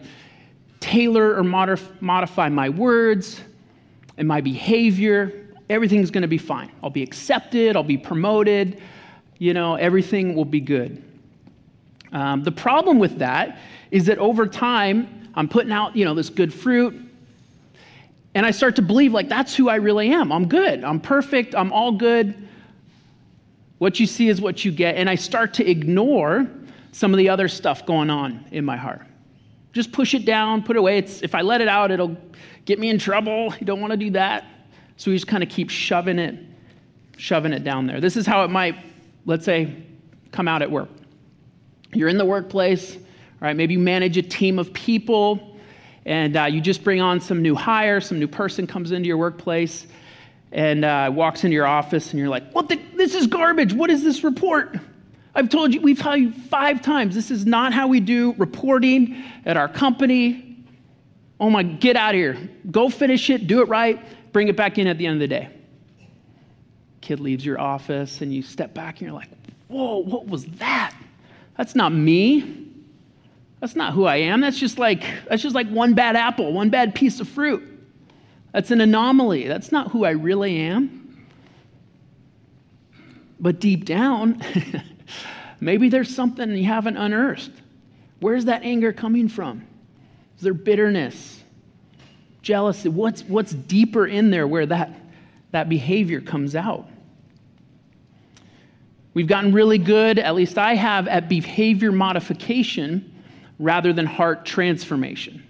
tailor 0.80 1.36
or 1.36 1.44
modif- 1.44 2.02
modify 2.02 2.50
my 2.50 2.70
words 2.70 3.42
and 4.18 4.28
my 4.28 4.42
behavior, 4.42 5.48
everything's 5.70 6.12
going 6.12 6.22
to 6.24 6.28
be 6.28 6.38
fine. 6.38 6.72
I'll 6.84 6.90
be 6.90 7.04
accepted, 7.04 7.76
I'll 7.76 7.84
be 7.84 7.98
promoted, 7.98 8.82
you 9.38 9.54
know, 9.54 9.76
everything 9.76 10.36
will 10.36 10.46
be 10.46 10.60
good. 10.60 11.04
Um, 12.12 12.44
the 12.44 12.52
problem 12.52 13.00
with 13.00 13.20
that 13.20 13.60
is 13.92 14.06
that 14.06 14.18
over 14.18 14.48
time, 14.48 15.30
I'm 15.36 15.48
putting 15.48 15.72
out, 15.72 15.96
you 15.96 16.06
know, 16.06 16.14
this 16.14 16.30
good 16.30 16.54
fruit, 16.54 17.00
and 18.36 18.46
I 18.46 18.52
start 18.52 18.76
to 18.78 18.82
believe 18.82 19.14
like 19.14 19.30
that's 19.30 19.56
who 19.56 19.70
I 19.70 19.76
really 19.76 20.12
am. 20.12 20.32
I'm 20.32 20.48
good. 20.48 20.84
I'm 20.84 21.00
perfect. 21.00 21.56
I'm 21.56 21.72
all 21.72 21.92
good. 21.92 22.48
What 23.80 24.00
you 24.00 24.06
see 24.06 24.28
is 24.30 24.42
what 24.42 24.64
you 24.64 24.72
get. 24.72 24.98
And 24.98 25.10
I 25.10 25.16
start 25.16 25.54
to 25.56 25.70
ignore 25.70 26.48
some 26.92 27.14
of 27.14 27.18
the 27.18 27.30
other 27.30 27.48
stuff 27.48 27.86
going 27.86 28.10
on 28.10 28.46
in 28.52 28.66
my 28.66 28.78
heart. 28.78 29.02
Just 29.72 29.92
push 29.92 30.14
it 30.14 30.26
down, 30.26 30.64
put 30.64 30.76
it 30.76 30.80
away. 30.80 30.98
It's, 30.98 31.22
if 31.22 31.36
I 31.36 31.42
let 31.42 31.62
it 31.62 31.68
out, 31.68 31.92
it'll 31.92 32.18
get 32.66 32.80
me 32.80 32.90
in 32.90 32.98
trouble. 32.98 33.54
You 33.60 33.66
don't 33.66 33.82
want 33.82 33.92
to 33.92 33.98
do 33.98 34.10
that. 34.12 34.46
So 34.98 35.12
we 35.12 35.16
just 35.16 35.28
kind 35.28 35.44
of 35.44 35.50
keep 35.50 35.70
shoving 35.70 36.20
it, 36.20 36.38
shoving 37.18 37.54
it 37.54 37.64
down 37.64 37.88
there. 37.88 38.02
This 38.02 38.18
is 38.18 38.26
how 38.26 38.44
it 38.44 38.50
might, 38.50 38.76
let's 39.26 39.46
say, 39.46 39.76
come 40.32 40.48
out 40.48 40.62
at 40.62 40.70
work. 40.70 40.90
You're 41.94 42.10
in 42.10 42.18
the 42.18 42.26
workplace, 42.26 42.96
all 42.96 43.02
right? 43.42 43.56
Maybe 43.56 43.76
you 43.76 43.80
manage 43.80 44.18
a 44.18 44.22
team 44.22 44.60
of 44.60 44.74
people, 44.74 45.58
and 46.06 46.36
uh, 46.36 46.46
you 46.46 46.62
just 46.62 46.84
bring 46.84 47.02
on 47.02 47.20
some 47.20 47.42
new 47.42 47.56
hire, 47.56 48.02
some 48.02 48.20
new 48.20 48.28
person 48.28 48.68
comes 48.68 48.92
into 48.92 49.08
your 49.08 49.18
workplace, 49.18 49.88
and 50.52 50.84
uh, 50.84 51.12
walks 51.14 51.44
into 51.44 51.54
your 51.54 51.68
office, 51.68 52.12
and 52.12 52.20
you're 52.20 52.30
like, 52.30 52.52
"What? 52.52 52.70
The, 52.70 52.80
this 52.96 53.14
is 53.16 53.28
garbage. 53.28 53.74
What 53.74 53.90
is 53.90 54.04
this 54.04 54.24
report?" 54.24 54.78
I've 55.40 55.50
told 55.50 55.74
you, 55.74 55.82
we've 55.82 56.00
told 56.00 56.20
you 56.20 56.32
five 56.32 56.82
times, 56.82 57.16
this 57.16 57.32
is 57.32 57.46
not 57.46 57.74
how 57.74 57.88
we 57.88 58.00
do 58.00 58.34
reporting 58.38 59.24
at 59.46 59.58
our 59.58 59.68
company. 59.68 60.64
Oh 61.40 61.50
my, 61.50 61.64
get 61.64 61.96
out 61.96 62.14
of 62.14 62.20
here. 62.20 62.50
Go 62.70 62.90
finish 62.90 63.30
it, 63.30 63.48
do 63.48 63.62
it 63.62 63.70
right 63.70 64.00
bring 64.32 64.48
it 64.48 64.56
back 64.56 64.78
in 64.78 64.88
at 64.88 64.98
the 64.98 65.06
end 65.06 65.16
of 65.16 65.20
the 65.20 65.28
day. 65.28 65.50
Kid 67.02 67.20
leaves 67.20 67.46
your 67.46 67.60
office 67.60 68.22
and 68.22 68.34
you 68.34 68.42
step 68.42 68.74
back 68.74 69.00
and 69.00 69.08
you're 69.08 69.16
like, 69.16 69.30
whoa, 69.68 69.98
what 69.98 70.28
was 70.28 70.46
that? 70.46 70.94
That's 71.58 71.76
not 71.76 71.94
me. 71.94 72.68
That's 73.60 73.76
not 73.76 73.94
who 73.94 74.06
I 74.06 74.18
am. 74.18 74.42
That's 74.42 74.60
just 74.60 74.80
like 74.80 75.04
that's 75.28 75.42
just 75.42 75.56
like 75.56 75.68
one 75.70 75.94
bad 75.94 76.16
apple, 76.16 76.54
one 76.54 76.70
bad 76.70 76.96
piece 76.96 77.20
of 77.20 77.28
fruit. 77.28 77.64
That's 78.54 78.72
an 78.72 78.82
anomaly. 78.82 79.48
That's 79.48 79.72
not 79.72 79.92
who 79.92 80.06
I 80.06 80.12
really 80.12 80.58
am. 80.58 81.26
But 83.40 83.60
deep 83.60 83.86
down, 83.86 84.42
maybe 85.60 85.90
there's 85.90 86.14
something 86.14 86.52
you 86.52 86.66
haven't 86.66 86.98
unearthed. 86.98 87.52
Where's 88.20 88.46
that 88.46 88.64
anger 88.64 88.92
coming 88.94 89.30
from? 89.30 89.66
Is 90.38 90.44
there 90.44 90.54
bitterness? 90.54 91.40
jealousy? 92.42 92.90
What's, 92.90 93.24
what's 93.24 93.52
deeper 93.52 94.08
in 94.08 94.30
there 94.30 94.48
where 94.48 94.66
that, 94.66 94.92
that 95.52 95.70
behavior 95.70 96.22
comes 96.22 96.56
out? 96.56 96.88
We've 99.14 99.28
gotten 99.28 99.54
really 99.54 99.78
good, 99.78 100.20
at 100.20 100.36
least 100.36 100.58
I 100.58 100.76
have, 100.76 101.08
at 101.08 101.28
behavior 101.28 101.92
modification 101.92 103.14
rather 103.58 103.92
than 103.92 104.06
heart 104.06 104.46
transformation. 104.46 105.44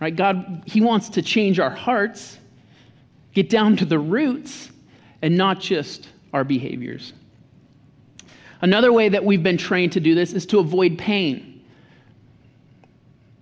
Right? 0.00 0.14
God, 0.14 0.64
He 0.66 0.80
wants 0.80 1.10
to 1.10 1.22
change 1.22 1.60
our 1.60 1.70
hearts, 1.70 2.38
get 3.34 3.48
down 3.48 3.76
to 3.76 3.84
the 3.84 3.98
roots, 3.98 4.70
and 5.22 5.36
not 5.36 5.60
just 5.60 6.08
our 6.32 6.42
behaviors. 6.42 7.12
Another 8.62 8.92
way 8.92 9.08
that 9.08 9.24
we've 9.24 9.42
been 9.42 9.56
trained 9.56 9.92
to 9.92 10.00
do 10.00 10.14
this 10.14 10.32
is 10.32 10.44
to 10.46 10.58
avoid 10.58 10.98
pain. 10.98 11.64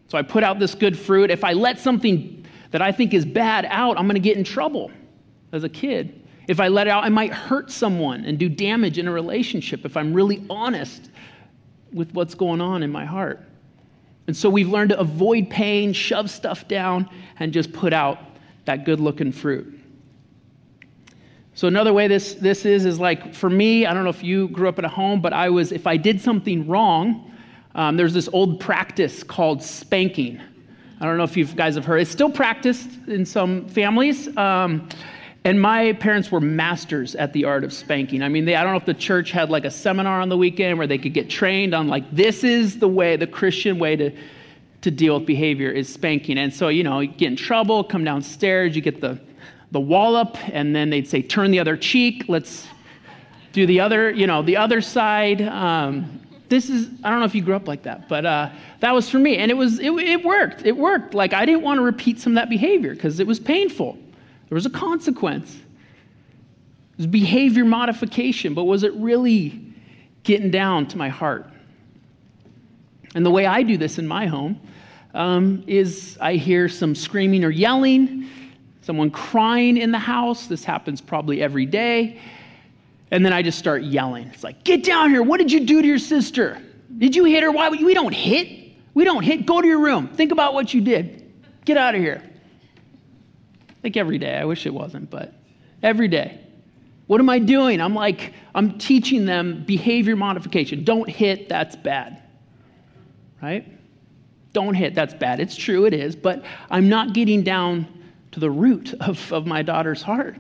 So 0.09 0.17
I 0.17 0.23
put 0.23 0.43
out 0.43 0.59
this 0.59 0.75
good 0.75 0.99
fruit. 0.99 1.31
If 1.31 1.45
I 1.45 1.53
let 1.53 1.79
something 1.79 2.47
that 2.71 2.81
I 2.81 2.93
think 2.93 3.13
is 3.15 3.25
bad 3.25 3.67
out, 3.69 3.99
I'm 3.99 4.07
going 4.07 4.15
to 4.15 4.21
get 4.21 4.37
in 4.37 4.45
trouble 4.45 4.91
as 5.53 5.65
a 5.65 5.69
kid. 5.69 6.27
If 6.47 6.61
I 6.61 6.69
let 6.69 6.87
it 6.87 6.91
out, 6.91 7.05
I 7.05 7.11
might 7.11 7.33
hurt 7.33 7.71
someone 7.71 8.25
and 8.25 8.39
do 8.39 8.49
damage 8.49 8.99
in 8.99 9.07
a 9.07 9.13
relationship 9.13 9.85
if 9.85 9.97
I'm 9.97 10.15
really 10.15 10.45
honest 10.49 11.11
with 11.93 12.13
what's 12.15 12.35
going 12.35 12.61
on 12.61 12.83
in 12.83 12.91
my 12.91 13.05
heart. 13.05 13.41
And 14.27 14.37
so 14.37 14.49
we've 14.49 14.69
learned 14.69 14.91
to 14.91 14.99
avoid 14.99 15.51
pain, 15.51 15.93
shove 15.93 16.31
stuff 16.31 16.69
down, 16.69 17.09
and 17.39 17.53
just 17.53 17.73
put 17.73 17.93
out 17.93 18.19
that 18.67 18.85
good 18.85 19.01
looking 19.01 19.33
fruit. 19.33 19.78
So 21.59 21.67
another 21.67 21.93
way 21.93 22.07
this, 22.07 22.35
this 22.35 22.65
is 22.65 22.85
is 22.85 23.01
like 23.01 23.35
for 23.35 23.51
me, 23.51 23.85
I 23.85 23.93
don't 23.93 24.05
know 24.05 24.11
if 24.11 24.23
you 24.23 24.47
grew 24.51 24.69
up 24.69 24.79
in 24.79 24.85
a 24.85 24.89
home, 24.89 25.21
but 25.21 25.33
I 25.33 25.51
was, 25.51 25.73
if 25.73 25.89
I 25.89 25.97
did 25.97 26.21
something 26.21 26.69
wrong, 26.69 27.33
um, 27.75 27.97
there's 27.97 28.15
this 28.15 28.29
old 28.33 28.61
practice 28.61 29.25
called 29.25 29.61
spanking. 29.61 30.41
I 31.01 31.05
don't 31.05 31.17
know 31.17 31.25
if 31.25 31.37
you 31.37 31.45
guys 31.47 31.75
have 31.75 31.85
heard. 31.85 32.01
It's 32.01 32.13
still 32.13 32.31
practiced 32.31 32.89
in 33.09 33.27
some 33.27 33.67
families. 33.67 34.29
Um, 34.37 34.89
and 35.43 35.61
my 35.61 35.95
parents 35.95 36.31
were 36.31 36.41
masters 36.41 37.17
at 37.17 37.33
the 37.33 37.45
art 37.45 37.65
of 37.65 37.73
spanking. 37.73 38.23
I 38.23 38.29
mean, 38.29 38.45
they, 38.45 38.55
I 38.55 38.63
don't 38.63 38.71
know 38.71 38.79
if 38.79 38.87
the 38.87 38.95
church 38.95 39.33
had 39.33 39.51
like 39.51 39.65
a 39.65 39.71
seminar 39.73 40.21
on 40.21 40.29
the 40.29 40.37
weekend 40.37 40.79
where 40.79 40.87
they 40.87 40.99
could 40.99 41.13
get 41.13 41.29
trained 41.29 41.75
on 41.75 41.89
like, 41.89 42.09
this 42.13 42.45
is 42.45 42.79
the 42.79 42.87
way, 42.87 43.17
the 43.17 43.27
Christian 43.27 43.81
way 43.81 43.97
to, 43.97 44.13
to 44.83 44.93
deal 44.93 45.19
with 45.19 45.27
behavior 45.27 45.73
is 45.73 45.93
spanking. 45.93 46.39
And 46.39 46.55
so, 46.55 46.69
you 46.69 46.85
know, 46.85 47.01
you 47.01 47.09
get 47.09 47.27
in 47.27 47.37
trouble, 47.37 47.83
come 47.83 48.05
downstairs, 48.05 48.77
you 48.77 48.81
get 48.81 49.01
the, 49.01 49.19
the 49.71 49.81
wallop, 49.81 50.37
and 50.49 50.75
then 50.75 50.91
they'd 50.91 51.07
say, 51.07 51.23
turn 51.23 51.51
the 51.51 51.59
other 51.59 51.77
cheek, 51.77 52.25
let's 52.29 52.67
do 53.53 53.67
the 53.67 53.81
other, 53.81 54.11
you 54.11 54.27
know, 54.27 54.43
the 54.43 54.57
other 54.57 54.81
side. 54.81 55.43
Um, 55.43 56.21
this 56.49 56.71
is 56.71 56.89
i 57.05 57.11
don't 57.11 57.21
know 57.21 57.27
if 57.27 57.35
you 57.35 57.43
grew 57.43 57.55
up 57.55 57.69
like 57.69 57.83
that 57.83 58.09
but 58.09 58.25
uh, 58.25 58.51
that 58.81 58.93
was 58.93 59.09
for 59.09 59.19
me 59.19 59.37
and 59.37 59.51
it 59.51 59.55
was 59.55 59.79
it, 59.79 59.91
it 59.93 60.25
worked 60.25 60.65
it 60.65 60.77
worked. 60.77 61.15
Like 61.15 61.33
i 61.33 61.45
didn't 61.45 61.63
want 61.63 61.79
to 61.79 61.83
repeat 61.83 62.19
some 62.19 62.33
of 62.33 62.35
that 62.37 62.49
behavior 62.49 62.95
because 62.95 63.21
it 63.21 63.27
was 63.27 63.39
painful. 63.39 63.99
There 64.49 64.57
was 64.57 64.67
a 64.67 64.71
consequence. 64.71 65.55
It 65.55 66.97
was 66.97 67.07
behavior 67.07 67.65
modification 67.65 68.55
but 68.55 68.65
was 68.65 68.83
it 68.83 68.95
really 68.95 69.63
getting 70.23 70.51
down 70.51 70.87
to 70.89 70.99
my 70.99 71.09
heart? 71.09 71.47
And 73.15 73.25
the 73.25 73.31
way 73.31 73.47
i 73.47 73.63
do 73.63 73.77
this 73.77 73.99
in 73.99 74.07
my 74.07 74.27
home 74.27 74.61
um, 75.15 75.65
is 75.67 76.17
i 76.21 76.35
hear 76.35 76.69
some 76.69 76.95
screaming 76.95 77.45
or 77.45 77.51
yelling 77.51 78.29
someone 78.89 79.11
crying 79.11 79.77
in 79.77 79.93
the 79.93 79.99
house 79.99 80.47
this 80.47 80.65
happens 80.65 80.99
probably 80.99 81.43
every 81.43 81.67
day 81.67 82.19
and 83.11 83.25
then 83.25 83.33
I 83.33 83.43
just 83.43 83.59
start 83.59 83.83
yelling. 83.83 84.29
It's 84.29 84.45
like, 84.45 84.65
get 84.65 84.83
down 84.83 85.11
here. 85.11 85.23
What 85.23 85.39
did 85.39 85.51
you 85.51 85.61
do 85.61 85.81
to 85.81 85.87
your 85.87 85.99
sister? 85.99 86.61
Did 86.99 87.15
you 87.15 87.25
hit 87.25 87.43
her? 87.43 87.51
Why? 87.51 87.69
We 87.69 87.95
don't 87.95 88.15
hit. 88.15 88.73
We 88.95 89.05
don't 89.05 89.23
hit. 89.23 89.47
Go 89.47 89.61
to 89.61 89.67
your 89.67 89.81
room. 89.81 90.09
Think 90.09 90.33
about 90.33 90.55
what 90.55 90.75
you 90.75 90.81
did. 90.81 91.31
Get 91.65 91.77
out 91.77 91.95
of 91.95 92.01
here. 92.01 92.23
Think 93.83 93.97
every 93.97 94.19
day. 94.19 94.37
I 94.37 94.45
wish 94.45 94.67
it 94.67 94.73
wasn't, 94.75 95.11
but 95.11 95.35
every 95.83 96.09
day. 96.09 96.41
What 97.07 97.21
am 97.21 97.31
I 97.31 97.39
doing? 97.39 97.81
I'm 97.81 97.95
like, 97.95 98.35
I'm 98.55 98.79
teaching 98.79 99.25
them 99.25 99.65
behavior 99.67 100.17
modification. 100.17 100.85
Don't 100.85 101.09
hit, 101.09 101.49
that's 101.49 101.77
bad. 101.77 102.23
Right? 103.43 103.67
Don't 104.53 104.75
hit, 104.75 104.95
that's 104.95 105.15
bad. 105.15 105.41
It's 105.41 105.57
true, 105.57 105.87
it 105.87 105.95
is, 105.95 106.17
but 106.17 106.45
I'm 106.71 106.89
not 106.89 107.15
getting 107.15 107.43
down 107.43 107.87
to 108.39 108.47
the 108.47 108.51
root 108.51 108.95
of, 109.01 109.33
of 109.33 109.47
my 109.47 109.63
daughter's 109.63 110.03
heart. 110.03 110.37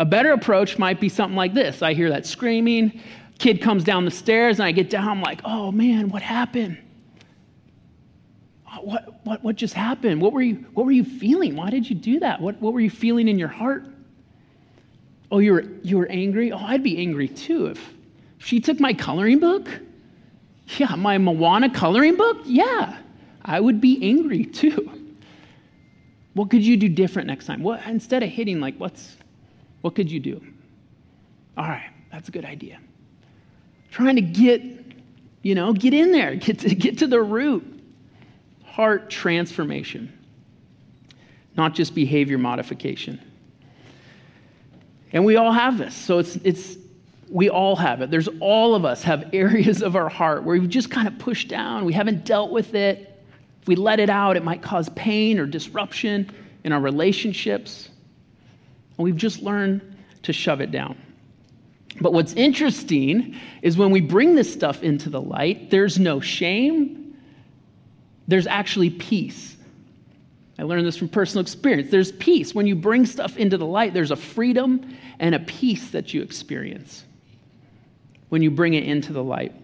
A 0.00 0.04
better 0.04 0.32
approach 0.32 0.78
might 0.78 1.00
be 1.00 1.08
something 1.08 1.36
like 1.36 1.54
this 1.54 1.82
I 1.82 1.94
hear 1.94 2.08
that 2.10 2.26
screaming, 2.26 3.00
kid 3.38 3.60
comes 3.60 3.84
down 3.84 4.04
the 4.04 4.10
stairs, 4.10 4.58
and 4.58 4.66
I 4.66 4.72
get 4.72 4.90
down, 4.90 5.08
I'm 5.08 5.22
like, 5.22 5.40
oh 5.44 5.70
man, 5.70 6.08
what 6.08 6.22
happened? 6.22 6.78
What, 8.80 9.24
what, 9.24 9.44
what 9.44 9.56
just 9.56 9.74
happened? 9.74 10.20
What 10.20 10.32
were, 10.32 10.40
you, 10.40 10.54
what 10.72 10.86
were 10.86 10.92
you 10.92 11.04
feeling? 11.04 11.56
Why 11.56 11.70
did 11.70 11.88
you 11.88 11.94
do 11.94 12.18
that? 12.20 12.40
What, 12.40 12.60
what 12.60 12.72
were 12.72 12.80
you 12.80 12.90
feeling 12.90 13.28
in 13.28 13.38
your 13.38 13.48
heart? 13.48 13.84
Oh, 15.30 15.38
you 15.38 15.52
were, 15.52 15.64
you 15.82 15.98
were 15.98 16.06
angry? 16.06 16.52
Oh, 16.52 16.58
I'd 16.58 16.82
be 16.82 16.98
angry 16.98 17.28
too 17.28 17.66
if, 17.66 17.94
if 18.40 18.46
she 18.46 18.60
took 18.60 18.80
my 18.80 18.94
coloring 18.94 19.38
book. 19.38 19.68
Yeah, 20.78 20.94
my 20.96 21.18
Moana 21.18 21.68
coloring 21.68 22.16
book? 22.16 22.38
Yeah, 22.44 22.98
I 23.44 23.60
would 23.60 23.80
be 23.80 23.98
angry 24.02 24.46
too. 24.46 25.01
What 26.34 26.50
could 26.50 26.64
you 26.64 26.76
do 26.76 26.88
different 26.88 27.28
next 27.28 27.46
time? 27.46 27.62
What 27.62 27.86
instead 27.86 28.22
of 28.22 28.30
hitting, 28.30 28.60
like 28.60 28.76
what's 28.76 29.16
what 29.82 29.94
could 29.94 30.10
you 30.10 30.20
do? 30.20 30.40
All 31.56 31.68
right, 31.68 31.90
that's 32.10 32.28
a 32.28 32.32
good 32.32 32.44
idea. 32.44 32.78
Trying 33.90 34.16
to 34.16 34.22
get, 34.22 34.62
you 35.42 35.54
know, 35.54 35.72
get 35.72 35.92
in 35.92 36.12
there, 36.12 36.34
get 36.34 36.60
to, 36.60 36.74
get 36.74 36.98
to 36.98 37.06
the 37.06 37.20
root. 37.20 37.68
Heart 38.64 39.10
transformation, 39.10 40.10
not 41.56 41.74
just 41.74 41.94
behavior 41.94 42.38
modification. 42.38 43.20
And 45.12 45.26
we 45.26 45.36
all 45.36 45.52
have 45.52 45.76
this. 45.76 45.94
So 45.94 46.18
it's, 46.18 46.36
it's, 46.36 46.78
we 47.28 47.50
all 47.50 47.76
have 47.76 48.00
it. 48.00 48.10
There's 48.10 48.28
all 48.40 48.74
of 48.74 48.86
us 48.86 49.02
have 49.02 49.28
areas 49.34 49.82
of 49.82 49.94
our 49.94 50.08
heart 50.08 50.44
where 50.44 50.58
we've 50.58 50.70
just 50.70 50.90
kind 50.90 51.06
of 51.06 51.18
pushed 51.18 51.48
down. 51.48 51.84
We 51.84 51.92
haven't 51.92 52.24
dealt 52.24 52.50
with 52.50 52.74
it. 52.74 53.11
If 53.62 53.68
we 53.68 53.76
let 53.76 54.00
it 54.00 54.10
out, 54.10 54.36
it 54.36 54.44
might 54.44 54.60
cause 54.60 54.88
pain 54.90 55.38
or 55.38 55.46
disruption 55.46 56.28
in 56.64 56.72
our 56.72 56.80
relationships. 56.80 57.88
And 58.98 59.04
we've 59.04 59.16
just 59.16 59.40
learned 59.40 59.96
to 60.24 60.32
shove 60.32 60.60
it 60.60 60.72
down. 60.72 60.96
But 62.00 62.12
what's 62.12 62.32
interesting 62.32 63.38
is 63.62 63.76
when 63.76 63.90
we 63.90 64.00
bring 64.00 64.34
this 64.34 64.52
stuff 64.52 64.82
into 64.82 65.10
the 65.10 65.20
light, 65.20 65.70
there's 65.70 65.98
no 65.98 66.20
shame, 66.20 67.16
there's 68.26 68.46
actually 68.46 68.90
peace. 68.90 69.56
I 70.58 70.64
learned 70.64 70.86
this 70.86 70.96
from 70.96 71.08
personal 71.08 71.42
experience. 71.42 71.90
There's 71.90 72.12
peace. 72.12 72.54
When 72.54 72.66
you 72.66 72.74
bring 72.74 73.06
stuff 73.06 73.36
into 73.36 73.58
the 73.58 73.66
light, 73.66 73.94
there's 73.94 74.10
a 74.10 74.16
freedom 74.16 74.96
and 75.18 75.34
a 75.34 75.40
peace 75.40 75.90
that 75.90 76.12
you 76.12 76.22
experience 76.22 77.04
when 78.28 78.42
you 78.42 78.50
bring 78.50 78.74
it 78.74 78.84
into 78.84 79.12
the 79.12 79.22
light. 79.22 79.54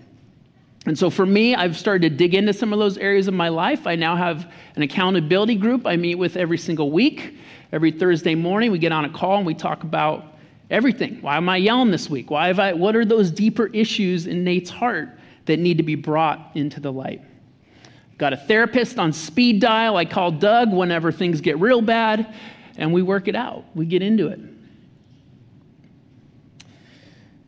And 0.86 0.98
so 0.98 1.10
for 1.10 1.26
me, 1.26 1.54
I've 1.54 1.76
started 1.76 2.10
to 2.10 2.16
dig 2.16 2.34
into 2.34 2.52
some 2.52 2.72
of 2.72 2.78
those 2.78 2.96
areas 2.98 3.28
of 3.28 3.34
my 3.34 3.48
life. 3.48 3.86
I 3.86 3.94
now 3.96 4.16
have 4.16 4.50
an 4.76 4.82
accountability 4.82 5.56
group 5.56 5.86
I 5.86 5.96
meet 5.96 6.14
with 6.14 6.36
every 6.36 6.58
single 6.58 6.90
week. 6.90 7.36
Every 7.72 7.90
Thursday 7.90 8.34
morning, 8.34 8.72
we 8.72 8.78
get 8.78 8.92
on 8.92 9.04
a 9.04 9.10
call 9.10 9.36
and 9.36 9.46
we 9.46 9.54
talk 9.54 9.82
about 9.82 10.38
everything. 10.70 11.20
Why 11.20 11.36
am 11.36 11.48
I 11.48 11.56
yelling 11.58 11.90
this 11.90 12.08
week? 12.08 12.30
Why 12.30 12.46
have 12.46 12.58
I, 12.58 12.72
what 12.72 12.96
are 12.96 13.04
those 13.04 13.30
deeper 13.30 13.66
issues 13.66 14.26
in 14.26 14.44
Nate's 14.44 14.70
heart 14.70 15.10
that 15.46 15.58
need 15.58 15.76
to 15.76 15.82
be 15.82 15.94
brought 15.94 16.52
into 16.54 16.80
the 16.80 16.92
light? 16.92 17.22
Got 18.16 18.32
a 18.32 18.36
therapist 18.36 18.98
on 18.98 19.12
speed 19.12 19.60
dial. 19.60 19.96
I 19.96 20.04
call 20.04 20.32
Doug 20.32 20.72
whenever 20.72 21.12
things 21.12 21.40
get 21.40 21.58
real 21.58 21.80
bad, 21.80 22.34
and 22.76 22.92
we 22.92 23.02
work 23.02 23.28
it 23.28 23.36
out. 23.36 23.64
We 23.74 23.86
get 23.86 24.02
into 24.02 24.28
it. 24.28 24.40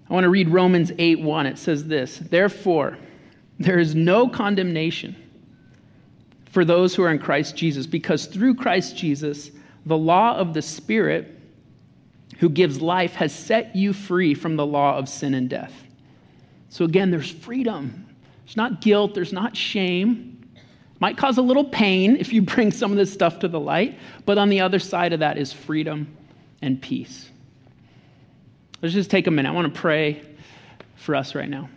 I 0.08 0.12
want 0.12 0.24
to 0.24 0.30
read 0.30 0.48
Romans 0.48 0.92
8 0.96 1.20
1. 1.20 1.46
It 1.46 1.58
says 1.58 1.84
this 1.84 2.18
Therefore, 2.18 2.98
there 3.60 3.78
is 3.78 3.94
no 3.94 4.26
condemnation 4.26 5.14
for 6.46 6.64
those 6.64 6.94
who 6.94 7.02
are 7.04 7.10
in 7.10 7.18
Christ 7.18 7.54
Jesus, 7.54 7.86
because 7.86 8.26
through 8.26 8.56
Christ 8.56 8.96
Jesus, 8.96 9.52
the 9.86 9.96
law 9.96 10.34
of 10.34 10.54
the 10.54 10.62
Spirit 10.62 11.38
who 12.38 12.48
gives 12.48 12.80
life 12.80 13.14
has 13.14 13.34
set 13.34 13.76
you 13.76 13.92
free 13.92 14.34
from 14.34 14.56
the 14.56 14.66
law 14.66 14.96
of 14.96 15.08
sin 15.08 15.34
and 15.34 15.48
death. 15.48 15.74
So 16.70 16.86
again, 16.86 17.10
there's 17.10 17.30
freedom. 17.30 18.06
There's 18.46 18.56
not 18.56 18.80
guilt, 18.80 19.14
there's 19.14 19.32
not 19.32 19.54
shame. 19.56 20.42
Might 20.98 21.18
cause 21.18 21.36
a 21.36 21.42
little 21.42 21.64
pain 21.64 22.16
if 22.16 22.32
you 22.32 22.42
bring 22.42 22.72
some 22.72 22.90
of 22.90 22.96
this 22.96 23.12
stuff 23.12 23.38
to 23.40 23.48
the 23.48 23.60
light, 23.60 23.98
but 24.24 24.38
on 24.38 24.48
the 24.48 24.60
other 24.60 24.78
side 24.78 25.12
of 25.12 25.20
that 25.20 25.36
is 25.36 25.52
freedom 25.52 26.16
and 26.62 26.80
peace. 26.80 27.30
Let's 28.80 28.94
just 28.94 29.10
take 29.10 29.26
a 29.26 29.30
minute. 29.30 29.50
I 29.50 29.52
want 29.52 29.72
to 29.72 29.80
pray 29.80 30.22
for 30.96 31.14
us 31.14 31.34
right 31.34 31.48
now. 31.48 31.68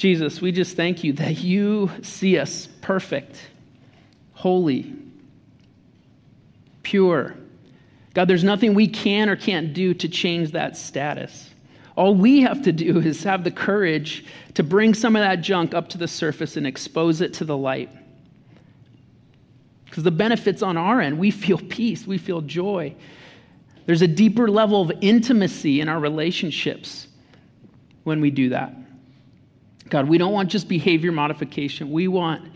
Jesus, 0.00 0.40
we 0.40 0.50
just 0.50 0.76
thank 0.76 1.04
you 1.04 1.12
that 1.12 1.40
you 1.40 1.90
see 2.00 2.38
us 2.38 2.70
perfect, 2.80 3.50
holy, 4.32 4.94
pure. 6.82 7.34
God, 8.14 8.26
there's 8.26 8.42
nothing 8.42 8.72
we 8.72 8.88
can 8.88 9.28
or 9.28 9.36
can't 9.36 9.74
do 9.74 9.92
to 9.92 10.08
change 10.08 10.52
that 10.52 10.74
status. 10.74 11.50
All 11.96 12.14
we 12.14 12.40
have 12.40 12.62
to 12.62 12.72
do 12.72 12.98
is 13.04 13.22
have 13.24 13.44
the 13.44 13.50
courage 13.50 14.24
to 14.54 14.62
bring 14.62 14.94
some 14.94 15.16
of 15.16 15.20
that 15.20 15.42
junk 15.42 15.74
up 15.74 15.90
to 15.90 15.98
the 15.98 16.08
surface 16.08 16.56
and 16.56 16.66
expose 16.66 17.20
it 17.20 17.34
to 17.34 17.44
the 17.44 17.58
light. 17.58 17.92
Because 19.84 20.02
the 20.02 20.10
benefits 20.10 20.62
on 20.62 20.78
our 20.78 21.02
end, 21.02 21.18
we 21.18 21.30
feel 21.30 21.58
peace, 21.68 22.06
we 22.06 22.16
feel 22.16 22.40
joy. 22.40 22.94
There's 23.84 24.00
a 24.00 24.08
deeper 24.08 24.48
level 24.48 24.80
of 24.80 24.92
intimacy 25.02 25.82
in 25.82 25.90
our 25.90 26.00
relationships 26.00 27.06
when 28.04 28.22
we 28.22 28.30
do 28.30 28.48
that. 28.48 28.74
God, 29.90 30.08
we 30.08 30.18
don't 30.18 30.32
want 30.32 30.48
just 30.48 30.68
behavior 30.68 31.12
modification, 31.12 31.90
we 31.90 32.08
want 32.08 32.50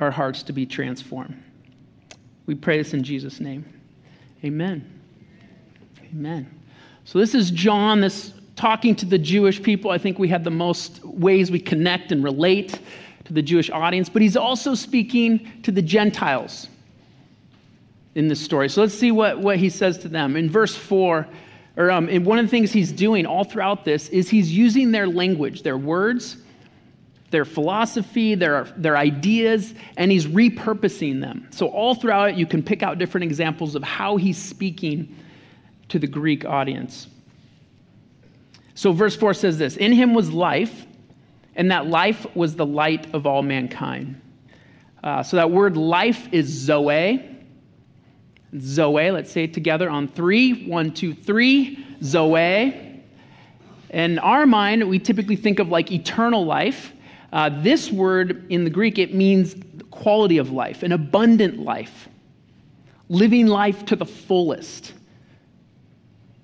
our 0.00 0.10
hearts 0.10 0.42
to 0.44 0.52
be 0.52 0.64
transformed. 0.64 1.42
We 2.46 2.54
pray 2.54 2.78
this 2.78 2.94
in 2.94 3.02
Jesus' 3.02 3.40
name. 3.40 3.64
Amen. 4.44 5.00
Amen. 6.04 6.48
So 7.04 7.18
this 7.18 7.34
is 7.34 7.50
John, 7.50 8.00
this 8.00 8.32
talking 8.54 8.94
to 8.96 9.06
the 9.06 9.18
Jewish 9.18 9.62
people. 9.62 9.90
I 9.90 9.98
think 9.98 10.18
we 10.18 10.28
have 10.28 10.44
the 10.44 10.50
most 10.50 11.04
ways 11.04 11.50
we 11.50 11.60
connect 11.60 12.12
and 12.12 12.22
relate 12.22 12.80
to 13.24 13.32
the 13.32 13.42
Jewish 13.42 13.70
audience, 13.70 14.08
but 14.08 14.22
he's 14.22 14.36
also 14.36 14.74
speaking 14.74 15.50
to 15.62 15.70
the 15.70 15.82
Gentiles 15.82 16.68
in 18.14 18.28
this 18.28 18.40
story. 18.40 18.68
So 18.68 18.80
let's 18.80 18.94
see 18.94 19.12
what, 19.12 19.38
what 19.38 19.58
he 19.58 19.68
says 19.68 19.98
to 19.98 20.08
them. 20.08 20.36
In 20.36 20.48
verse 20.50 20.74
4, 20.74 21.26
or 21.78 21.90
um, 21.92 22.08
and 22.08 22.26
one 22.26 22.38
of 22.38 22.44
the 22.44 22.50
things 22.50 22.72
he's 22.72 22.92
doing 22.92 23.24
all 23.24 23.44
throughout 23.44 23.84
this 23.84 24.08
is 24.08 24.28
he's 24.28 24.52
using 24.52 24.90
their 24.90 25.06
language, 25.06 25.62
their 25.62 25.78
words, 25.78 26.38
their 27.30 27.44
philosophy, 27.44 28.34
their, 28.34 28.64
their 28.76 28.96
ideas, 28.96 29.74
and 29.96 30.10
he's 30.10 30.26
repurposing 30.26 31.20
them. 31.20 31.46
So 31.50 31.68
all 31.68 31.94
throughout 31.94 32.30
it, 32.30 32.36
you 32.36 32.46
can 32.46 32.62
pick 32.62 32.82
out 32.82 32.98
different 32.98 33.24
examples 33.24 33.76
of 33.76 33.82
how 33.84 34.16
he's 34.16 34.38
speaking 34.38 35.14
to 35.88 36.00
the 36.00 36.06
Greek 36.08 36.44
audience. 36.44 37.06
So, 38.74 38.92
verse 38.92 39.16
4 39.16 39.34
says 39.34 39.58
this 39.58 39.76
In 39.76 39.92
him 39.92 40.14
was 40.14 40.30
life, 40.30 40.86
and 41.54 41.70
that 41.70 41.86
life 41.86 42.26
was 42.36 42.56
the 42.56 42.66
light 42.66 43.12
of 43.14 43.26
all 43.26 43.42
mankind. 43.42 44.20
Uh, 45.02 45.22
so, 45.22 45.36
that 45.36 45.50
word 45.50 45.76
life 45.76 46.28
is 46.32 46.46
Zoe. 46.46 47.37
Zoe, 48.58 49.10
let's 49.10 49.30
say 49.30 49.44
it 49.44 49.54
together 49.54 49.90
on 49.90 50.08
three. 50.08 50.66
One, 50.66 50.92
two, 50.92 51.14
three. 51.14 51.84
Zoe. 52.02 53.02
In 53.90 54.18
our 54.18 54.46
mind, 54.46 54.88
we 54.88 54.98
typically 54.98 55.36
think 55.36 55.58
of 55.58 55.68
like 55.68 55.90
eternal 55.92 56.44
life. 56.44 56.92
Uh, 57.32 57.50
this 57.62 57.90
word 57.90 58.50
in 58.50 58.64
the 58.64 58.70
Greek, 58.70 58.98
it 58.98 59.14
means 59.14 59.54
quality 59.90 60.38
of 60.38 60.50
life, 60.50 60.82
an 60.82 60.92
abundant 60.92 61.58
life, 61.58 62.08
living 63.08 63.46
life 63.46 63.84
to 63.86 63.96
the 63.96 64.06
fullest 64.06 64.92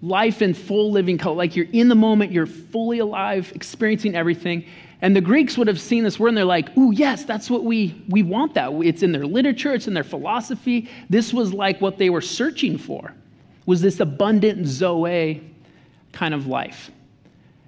life 0.05 0.43
in 0.43 0.53
full 0.53 0.93
living 0.93 1.17
color, 1.17 1.35
like 1.35 1.57
you're 1.57 1.69
in 1.73 1.89
the 1.89 1.95
moment, 1.95 2.31
you're 2.31 2.47
fully 2.47 2.99
alive, 2.99 3.51
experiencing 3.55 4.15
everything. 4.15 4.65
And 5.05 5.15
the 5.15 5.21
Greeks 5.21 5.59
would 5.59 5.69
have 5.69 5.79
seen 5.79 6.03
this 6.03 6.19
word 6.19 6.29
and 6.29 6.37
they're 6.39 6.47
like, 6.47 6.75
ooh, 6.79 6.91
yes, 6.91 7.27
that's 7.27 7.51
what 7.51 7.63
we, 7.63 8.03
we 8.09 8.23
want 8.23 8.55
that. 8.55 8.73
It's 8.83 9.03
in 9.03 9.13
their 9.13 9.27
literature, 9.27 9.75
it's 9.75 9.87
in 9.87 9.93
their 9.93 10.03
philosophy. 10.03 10.89
This 11.11 11.31
was 11.31 11.53
like 11.53 11.79
what 11.83 11.99
they 11.99 12.09
were 12.09 12.23
searching 12.23 12.79
for, 12.79 13.13
was 13.67 13.83
this 13.83 14.01
abundant 14.01 14.67
Zoe 14.67 15.43
kind 16.13 16.33
of 16.33 16.47
life. 16.47 16.91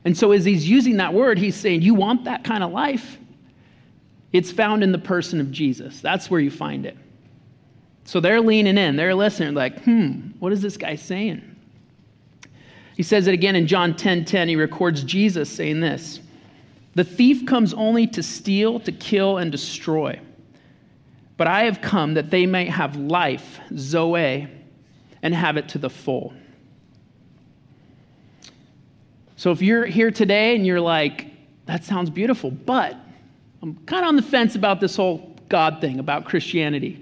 And 0.06 0.16
so 0.16 0.32
as 0.32 0.46
he's 0.46 0.66
using 0.66 0.96
that 0.96 1.12
word, 1.12 1.36
he's 1.38 1.54
saying, 1.54 1.82
you 1.82 1.92
want 1.92 2.24
that 2.24 2.42
kind 2.42 2.64
of 2.64 2.72
life? 2.72 3.18
It's 4.32 4.50
found 4.50 4.82
in 4.82 4.90
the 4.90 4.98
person 4.98 5.38
of 5.38 5.50
Jesus. 5.50 6.00
That's 6.00 6.30
where 6.30 6.40
you 6.40 6.50
find 6.50 6.86
it. 6.86 6.96
So 8.04 8.18
they're 8.18 8.40
leaning 8.40 8.78
in, 8.78 8.96
they're 8.96 9.14
listening, 9.14 9.52
like, 9.52 9.84
hmm, 9.84 10.30
what 10.38 10.54
is 10.54 10.62
this 10.62 10.78
guy 10.78 10.94
saying? 10.94 11.54
He 12.96 13.02
says 13.02 13.26
it 13.26 13.34
again 13.34 13.56
in 13.56 13.66
John 13.66 13.92
10:10. 13.92 13.98
10, 13.98 14.24
10, 14.24 14.48
he 14.48 14.56
records 14.56 15.04
Jesus 15.04 15.50
saying 15.50 15.80
this: 15.80 16.20
"The 16.96 17.04
thief 17.04 17.44
comes 17.44 17.72
only 17.74 18.06
to 18.08 18.22
steal, 18.22 18.80
to 18.80 18.90
kill 18.90 19.36
and 19.36 19.52
destroy. 19.52 20.18
But 21.36 21.46
I 21.46 21.64
have 21.64 21.82
come 21.82 22.14
that 22.14 22.30
they 22.30 22.46
may 22.46 22.64
have 22.64 22.96
life, 22.96 23.60
zoe, 23.76 24.48
and 25.22 25.34
have 25.34 25.58
it 25.58 25.68
to 25.68 25.78
the 25.78 25.90
full." 25.90 26.32
So 29.36 29.50
if 29.50 29.60
you're 29.60 29.84
here 29.84 30.10
today 30.10 30.56
and 30.56 30.66
you're 30.66 30.80
like, 30.80 31.26
"That 31.66 31.84
sounds 31.84 32.08
beautiful, 32.08 32.50
but 32.50 32.96
I'm 33.62 33.74
kind 33.84 34.02
of 34.02 34.08
on 34.08 34.16
the 34.16 34.22
fence 34.22 34.56
about 34.56 34.80
this 34.80 34.96
whole 34.96 35.36
God 35.50 35.82
thing, 35.82 35.98
about 35.98 36.24
Christianity. 36.24 36.98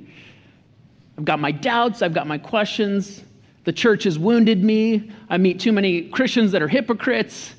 I've 1.17 1.25
got 1.25 1.39
my 1.39 1.53
doubts, 1.53 2.03
I've 2.03 2.15
got 2.15 2.27
my 2.27 2.39
questions." 2.39 3.23
The 3.63 3.73
church 3.73 4.03
has 4.03 4.19
wounded 4.19 4.65
me. 4.65 5.11
I 5.31 5.39
meet 5.39 5.61
too 5.61 5.73
many 5.73 6.03
Christians 6.03 6.51
that 6.51 6.61
are 6.61 6.69
hypocrites. 6.69 7.54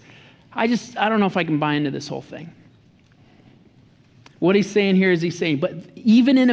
I 0.56 0.68
just, 0.68 0.98
I 0.98 1.10
don't 1.10 1.20
know 1.20 1.26
if 1.26 1.38
I 1.38 1.44
can 1.44 1.60
buy 1.60 1.74
into 1.74 1.92
this 1.92 2.08
whole 2.08 2.22
thing. 2.22 2.52
What 4.40 4.56
he's 4.56 4.70
saying 4.70 4.96
here 4.96 5.12
is 5.12 5.22
he's 5.22 5.38
saying, 5.38 5.60
but 5.60 5.74
even 5.96 6.38
in 6.38 6.50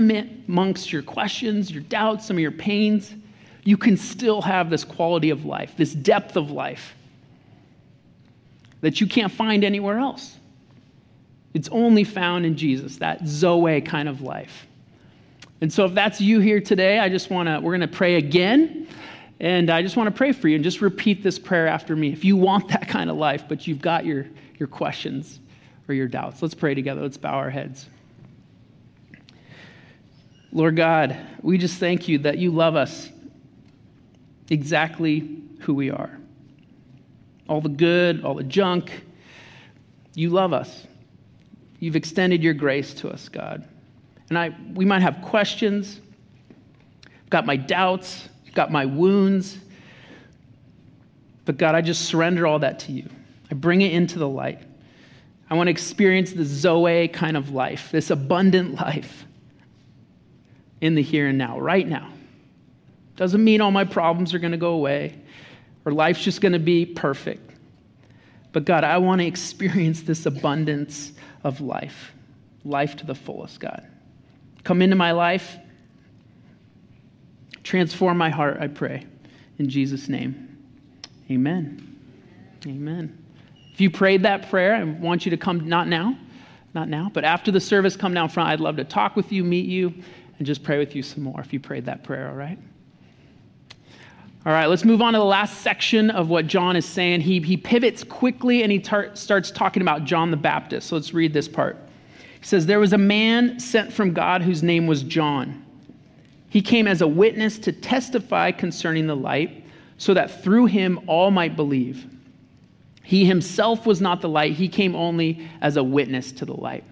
amongst 0.49 0.93
your 0.93 1.03
questions, 1.03 1.71
your 1.71 1.83
doubts, 1.83 2.27
some 2.27 2.37
of 2.37 2.41
your 2.41 2.51
pains, 2.51 3.15
you 3.65 3.77
can 3.77 3.97
still 3.97 4.43
have 4.43 4.71
this 4.71 4.85
quality 4.85 5.31
of 5.31 5.45
life, 5.45 5.75
this 5.77 5.93
depth 5.93 6.37
of 6.37 6.51
life 6.51 6.95
that 8.81 9.01
you 9.01 9.07
can't 9.07 9.33
find 9.33 9.63
anywhere 9.63 9.99
else. 9.99 10.37
It's 11.55 11.69
only 11.69 12.03
found 12.05 12.47
in 12.47 12.57
Jesus, 12.57 12.97
that 12.99 13.27
Zoe 13.27 13.81
kind 13.81 14.09
of 14.09 14.21
life. 14.21 14.67
And 15.61 15.73
so 15.73 15.85
if 15.85 15.95
that's 15.95 16.21
you 16.21 16.41
here 16.41 16.61
today, 16.61 16.99
I 16.99 17.09
just 17.09 17.31
want 17.31 17.49
to, 17.49 17.61
we're 17.61 17.77
going 17.77 17.89
to 17.89 17.97
pray 17.97 18.17
again. 18.17 18.89
And 19.43 19.71
I 19.71 19.83
just 19.83 19.97
want 19.97 20.07
to 20.07 20.17
pray 20.17 20.31
for 20.31 20.47
you 20.47 20.55
and 20.55 20.63
just 20.63 20.81
repeat 20.81 21.25
this 21.25 21.37
prayer 21.37 21.67
after 21.67 21.97
me. 21.97 22.13
If 22.13 22.25
you 22.25 22.37
want 22.37 22.69
that 22.69 22.89
kind 22.89 23.11
of 23.11 23.17
life, 23.17 23.45
but 23.49 23.67
you've 23.67 23.83
got 23.83 24.07
your, 24.07 24.27
your 24.57 24.69
questions 24.69 25.41
or 25.89 25.95
your 25.95 26.07
doubts, 26.07 26.41
let's 26.41 26.55
pray 26.55 26.75
together. 26.75 27.03
Let's 27.03 27.17
bow 27.17 27.35
our 27.35 27.51
heads. 27.51 27.87
Lord 30.53 30.77
God, 30.77 31.17
we 31.43 31.59
just 31.59 31.81
thank 31.81 32.07
you 32.07 32.19
that 32.19 32.39
you 32.39 32.53
love 32.53 32.77
us 32.77 33.11
exactly 34.49 35.43
who 35.61 35.75
we 35.75 35.91
are. 35.91 36.17
All 37.49 37.61
the 37.61 37.69
good, 37.69 38.25
all 38.25 38.35
the 38.35 38.45
junk. 38.45 39.03
You 40.15 40.31
love 40.31 40.53
us. 40.53 40.87
You've 41.81 41.97
extended 41.97 42.45
your 42.45 42.55
grace 42.55 42.95
to 42.95 43.09
us, 43.09 43.29
God. 43.29 43.69
And 44.29 44.39
I, 44.39 44.55
we 44.75 44.85
might 44.85 45.03
have 45.03 45.21
questions. 45.21 46.01
I've 47.05 47.31
got 47.31 47.45
my 47.45 47.57
doubts, 47.57 48.29
got 48.55 48.71
my 48.71 48.87
wounds. 48.87 49.59
But 51.45 51.59
God, 51.59 51.75
I 51.75 51.81
just 51.81 52.07
surrender 52.07 52.47
all 52.47 52.59
that 52.61 52.79
to 52.81 52.93
you. 52.93 53.09
I 53.51 53.55
bring 53.55 53.83
it 53.83 53.93
into 53.93 54.19
the 54.19 54.29
light. 54.29 54.61
I 55.51 55.55
want 55.55 55.67
to 55.67 55.71
experience 55.71 56.33
the 56.33 56.45
Zoe 56.45 57.09
kind 57.09 57.37
of 57.37 57.51
life, 57.51 57.91
this 57.93 58.11
abundant 58.11 58.75
life 58.75 59.27
in 60.81 60.95
the 60.95 61.03
here 61.03 61.29
and 61.29 61.39
now, 61.39 61.61
right 61.61 61.87
now. 61.87 62.11
Doesn't 63.17 63.43
mean 63.45 63.61
all 63.61 63.71
my 63.71 63.85
problems 63.85 64.33
are 64.35 64.39
going 64.39 64.53
to 64.53 64.59
go 64.59 64.73
away 64.73 65.19
or 65.85 65.93
life's 65.93 66.23
just 66.23 66.41
going 66.41 66.53
to 66.53 66.59
be 66.59 66.87
perfect. 66.87 67.51
But 68.53 68.65
God, 68.65 68.85
I 68.85 68.99
want 68.99 69.21
to 69.21 69.27
experience 69.27 70.03
this 70.03 70.27
abundance 70.27 71.13
of 71.45 71.61
life, 71.61 72.13
life 72.65 72.97
to 72.97 73.07
the 73.07 73.15
fullest, 73.15 73.61
God. 73.61 73.87
Come 74.65 74.83
into 74.83 74.97
my 74.97 75.13
life, 75.13 75.57
transform 77.63 78.19
my 78.19 78.31
heart, 78.31 78.59
I 78.61 78.69
pray. 78.69 79.07
In 79.59 79.69
Jesus' 79.69 80.09
name, 80.09 80.59
amen. 81.31 81.89
Amen. 82.67 83.19
If 83.73 83.81
you 83.81 83.91
prayed 83.91 84.23
that 84.25 84.49
prayer, 84.51 84.75
I 84.75 84.85
want 84.85 85.25
you 85.25 85.31
to 85.31 85.37
come, 85.37 85.69
not 85.69 85.89
now, 85.89 86.17
not 86.75 86.89
now, 86.89 87.11
but 87.13 87.25
after 87.25 87.51
the 87.51 87.61
service, 87.61 87.97
come 87.97 88.15
down 88.15 88.29
front. 88.29 88.49
I'd 88.49 88.61
love 88.61 88.77
to 88.77 88.85
talk 88.85 89.17
with 89.17 89.33
you, 89.33 89.45
meet 89.45 89.67
you, 89.67 89.95
and 90.39 90.47
just 90.47 90.63
pray 90.63 90.79
with 90.79 90.95
you 90.95 91.03
some 91.03 91.23
more 91.23 91.41
if 91.41 91.53
you 91.53 91.61
prayed 91.61 91.85
that 91.87 92.05
prayer, 92.05 92.29
all 92.29 92.35
right? 92.35 92.59
All 94.45 94.53
right, 94.53 94.67
let's 94.67 94.85
move 94.85 95.01
on 95.01 95.13
to 95.13 95.21
the 95.21 95.25
last 95.25 95.61
section 95.61 96.11
of 96.11 96.29
what 96.29 96.49
John 96.49 96.75
is 96.75 96.85
saying. 96.85 97.21
He, 97.21 97.39
he 97.41 97.57
pivots 97.57 98.03
quickly 98.03 98.65
and 98.65 98.73
he 98.73 98.81
tar- 98.81 99.15
starts 99.15 99.53
talking 99.53 99.83
about 99.83 100.05
John 100.05 100.33
the 100.33 100.37
Baptist. 100.37 100.89
So 100.89 100.97
let's 100.97 101.15
read 101.15 101.33
this 101.33 101.47
part. 101.47 101.77
He 102.41 102.45
says, 102.45 102.67
There 102.67 102.81
was 102.81 102.93
a 102.93 102.99
man 102.99 103.61
sent 103.61 103.93
from 103.93 104.13
God 104.13 104.43
whose 104.43 104.65
name 104.65 104.89
was 104.89 105.05
John. 105.05 105.62
He 106.53 106.61
came 106.61 106.87
as 106.87 107.01
a 107.01 107.09
witness 107.09 107.59
to 107.61 107.73
testify 107.73 108.51
concerning 108.53 109.07
the 109.07 109.17
light, 109.17 109.65
so 109.97 110.13
that 110.13 110.43
through 110.43 110.67
him 110.67 111.01
all 111.07 111.31
might 111.31 111.57
believe. 111.57 112.07
He 113.03 113.25
himself 113.25 113.87
was 113.87 114.03
not 114.03 114.21
the 114.21 114.29
light, 114.29 114.53
he 114.53 114.69
came 114.69 114.95
only 114.95 115.49
as 115.63 115.79
a 115.79 115.83
witness 115.83 116.31
to 116.33 116.45
the 116.45 116.53
light. 116.53 116.85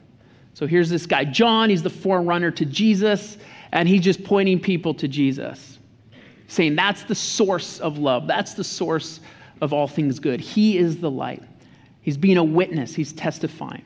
So 0.54 0.66
here's 0.66 0.88
this 0.88 1.04
guy, 1.04 1.26
John. 1.26 1.68
He's 1.68 1.82
the 1.82 1.90
forerunner 1.90 2.50
to 2.52 2.64
Jesus, 2.64 3.36
and 3.72 3.86
he's 3.86 4.00
just 4.00 4.24
pointing 4.24 4.60
people 4.60 4.94
to 4.94 5.06
Jesus 5.06 5.78
saying 6.48 6.74
that's 6.74 7.02
the 7.02 7.14
source 7.14 7.80
of 7.80 7.98
love, 7.98 8.26
that's 8.26 8.54
the 8.54 8.64
source 8.64 9.20
of 9.60 9.74
all 9.74 9.86
things 9.86 10.18
good. 10.18 10.40
He 10.40 10.78
is 10.78 11.00
the 11.00 11.10
light. 11.10 11.42
He's 12.00 12.16
being 12.16 12.38
a 12.38 12.44
witness, 12.44 12.94
he's 12.94 13.12
testifying. 13.12 13.84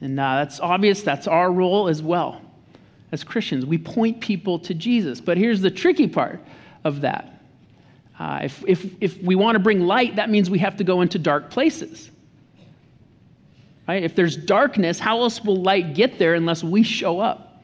And 0.00 0.18
uh, 0.18 0.34
that's 0.38 0.58
obvious, 0.58 1.02
that's 1.02 1.28
our 1.28 1.52
role 1.52 1.86
as 1.86 2.02
well 2.02 2.42
as 3.16 3.24
Christians. 3.24 3.64
We 3.64 3.78
point 3.78 4.20
people 4.20 4.58
to 4.58 4.74
Jesus. 4.74 5.22
But 5.22 5.38
here's 5.38 5.62
the 5.62 5.70
tricky 5.70 6.06
part 6.06 6.38
of 6.84 7.00
that. 7.00 7.40
Uh, 8.18 8.40
if, 8.44 8.62
if, 8.66 8.84
if 9.00 9.22
we 9.22 9.34
want 9.34 9.54
to 9.54 9.58
bring 9.58 9.80
light, 9.80 10.16
that 10.16 10.28
means 10.28 10.50
we 10.50 10.58
have 10.58 10.76
to 10.76 10.84
go 10.84 11.00
into 11.00 11.18
dark 11.18 11.50
places. 11.50 12.10
Right? 13.88 14.02
If 14.02 14.14
there's 14.14 14.36
darkness, 14.36 14.98
how 14.98 15.22
else 15.22 15.42
will 15.42 15.62
light 15.62 15.94
get 15.94 16.18
there 16.18 16.34
unless 16.34 16.62
we 16.62 16.82
show 16.82 17.20
up? 17.20 17.62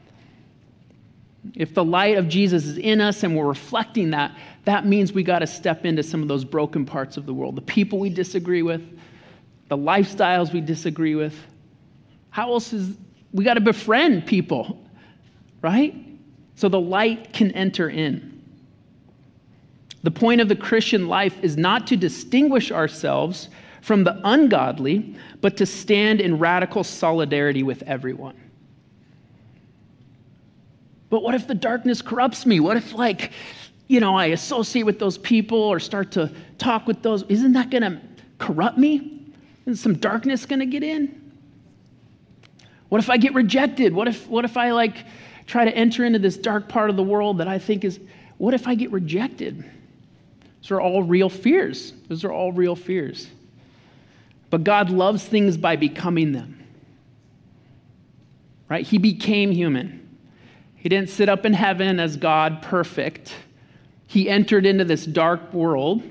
If 1.53 1.75
the 1.75 1.83
light 1.83 2.17
of 2.17 2.27
Jesus 2.27 2.65
is 2.65 2.77
in 2.77 2.99
us 2.99 3.21
and 3.21 3.35
we're 3.35 3.45
reflecting 3.45 4.09
that, 4.11 4.35
that 4.65 4.87
means 4.87 5.13
we 5.13 5.21
got 5.21 5.39
to 5.39 5.47
step 5.47 5.85
into 5.85 6.01
some 6.01 6.23
of 6.23 6.27
those 6.27 6.45
broken 6.45 6.85
parts 6.85 7.17
of 7.17 7.27
the 7.27 7.33
world. 7.33 7.55
The 7.55 7.61
people 7.61 7.99
we 7.99 8.09
disagree 8.09 8.63
with, 8.63 8.81
the 9.67 9.77
lifestyles 9.77 10.51
we 10.51 10.61
disagree 10.61 11.13
with. 11.13 11.37
How 12.31 12.51
else 12.51 12.73
is 12.73 12.97
we 13.33 13.43
got 13.43 13.55
to 13.55 13.61
befriend 13.61 14.25
people, 14.25 14.82
right? 15.63 15.95
So 16.55 16.69
the 16.69 16.79
light 16.79 17.33
can 17.33 17.51
enter 17.53 17.89
in. 17.89 18.29
The 20.03 20.11
point 20.11 20.41
of 20.41 20.49
the 20.49 20.55
Christian 20.55 21.07
life 21.07 21.41
is 21.41 21.57
not 21.57 21.87
to 21.87 21.97
distinguish 21.97 22.71
ourselves 22.71 23.49
from 23.81 24.03
the 24.03 24.19
ungodly, 24.23 25.15
but 25.41 25.57
to 25.57 25.65
stand 25.65 26.21
in 26.21 26.37
radical 26.37 26.83
solidarity 26.83 27.63
with 27.63 27.81
everyone. 27.83 28.35
But 31.09 31.23
what 31.23 31.35
if 31.35 31.47
the 31.47 31.55
darkness 31.55 32.01
corrupts 32.01 32.45
me? 32.45 32.59
What 32.59 32.75
if, 32.75 32.93
like, 32.93 33.31
you 33.87 33.99
know, 33.99 34.15
I 34.15 34.27
associate 34.27 34.83
with 34.83 34.99
those 34.99 35.17
people 35.17 35.57
or 35.57 35.79
start 35.79 36.11
to 36.13 36.31
talk 36.57 36.87
with 36.87 37.01
those? 37.01 37.23
Isn't 37.23 37.53
that 37.53 37.69
going 37.69 37.83
to 37.83 38.01
corrupt 38.39 38.77
me? 38.77 39.21
Is 39.65 39.79
some 39.79 39.95
darkness 39.95 40.45
going 40.45 40.59
to 40.59 40.65
get 40.65 40.83
in? 40.83 41.31
What 42.89 42.99
if 42.99 43.09
I 43.09 43.17
get 43.17 43.33
rejected? 43.33 43.93
What 43.93 44.07
if, 44.07 44.27
what 44.27 44.43
if 44.43 44.57
I, 44.57 44.71
like, 44.71 45.05
try 45.45 45.65
to 45.65 45.75
enter 45.75 46.05
into 46.05 46.19
this 46.19 46.37
dark 46.37 46.69
part 46.69 46.89
of 46.89 46.95
the 46.95 47.03
world 47.03 47.37
that 47.39 47.47
I 47.47 47.59
think 47.59 47.83
is, 47.83 47.99
what 48.37 48.53
if 48.53 48.67
I 48.67 48.75
get 48.75 48.91
rejected? 48.91 49.63
Those 50.61 50.71
are 50.71 50.81
all 50.81 51.03
real 51.03 51.29
fears. 51.29 51.93
Those 52.07 52.23
are 52.23 52.31
all 52.31 52.51
real 52.51 52.75
fears. 52.75 53.27
But 54.49 54.63
God 54.63 54.89
loves 54.89 55.25
things 55.25 55.57
by 55.57 55.75
becoming 55.75 56.31
them. 56.31 56.63
Right? 58.69 58.85
He 58.85 58.97
became 58.97 59.51
human. 59.51 59.99
He 60.75 60.89
didn't 60.89 61.09
sit 61.09 61.29
up 61.29 61.45
in 61.45 61.53
heaven 61.53 61.99
as 61.99 62.17
God 62.17 62.61
perfect. 62.61 63.33
He 64.07 64.29
entered 64.29 64.65
into 64.65 64.85
this 64.85 65.05
dark 65.05 65.53
world 65.53 66.03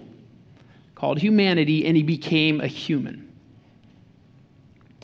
called 0.94 1.18
humanity 1.18 1.86
and 1.86 1.96
he 1.96 2.02
became 2.02 2.60
a 2.60 2.66
human. 2.66 3.32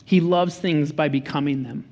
He 0.05 0.21
loves 0.21 0.57
things 0.57 0.91
by 0.91 1.07
becoming 1.07 1.63
them. 1.63 1.85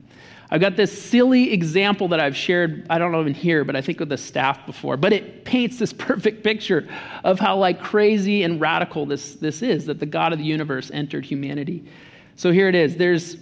I've 0.49 0.61
got 0.61 0.77
this 0.77 0.97
silly 0.97 1.51
example 1.51 2.07
that 2.09 2.21
I've 2.21 2.35
shared, 2.35 2.87
I 2.89 2.97
don't 2.97 3.11
know 3.11 3.19
even 3.19 3.33
here, 3.33 3.65
but 3.65 3.75
I 3.75 3.81
think 3.81 3.99
with 3.99 4.09
the 4.09 4.17
staff 4.17 4.65
before, 4.65 4.95
but 4.95 5.11
it 5.11 5.43
paints 5.43 5.77
this 5.77 5.91
perfect 5.97 6.43
picture 6.43 6.87
of 7.23 7.39
how 7.39 7.57
like 7.57 7.81
crazy 7.81 8.43
and 8.43 8.59
radical 8.61 9.05
this, 9.05 9.35
this 9.35 9.61
is, 9.61 9.85
that 9.85 9.99
the 9.99 10.05
God 10.05 10.31
of 10.31 10.39
the 10.39 10.45
universe 10.45 10.89
entered 10.93 11.25
humanity. 11.25 11.83
So 12.35 12.51
here 12.51 12.69
it 12.69 12.75
is. 12.75 12.95
There's 12.95 13.37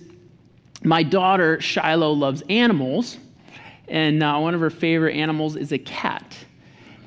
my 0.83 1.03
daughter, 1.03 1.59
Shiloh, 1.61 2.11
loves 2.11 2.43
animals, 2.49 3.17
and 3.87 4.23
uh, 4.23 4.37
one 4.37 4.55
of 4.55 4.61
her 4.61 4.69
favorite 4.69 5.15
animals 5.15 5.55
is 5.55 5.71
a 5.71 5.77
cat. 5.77 6.35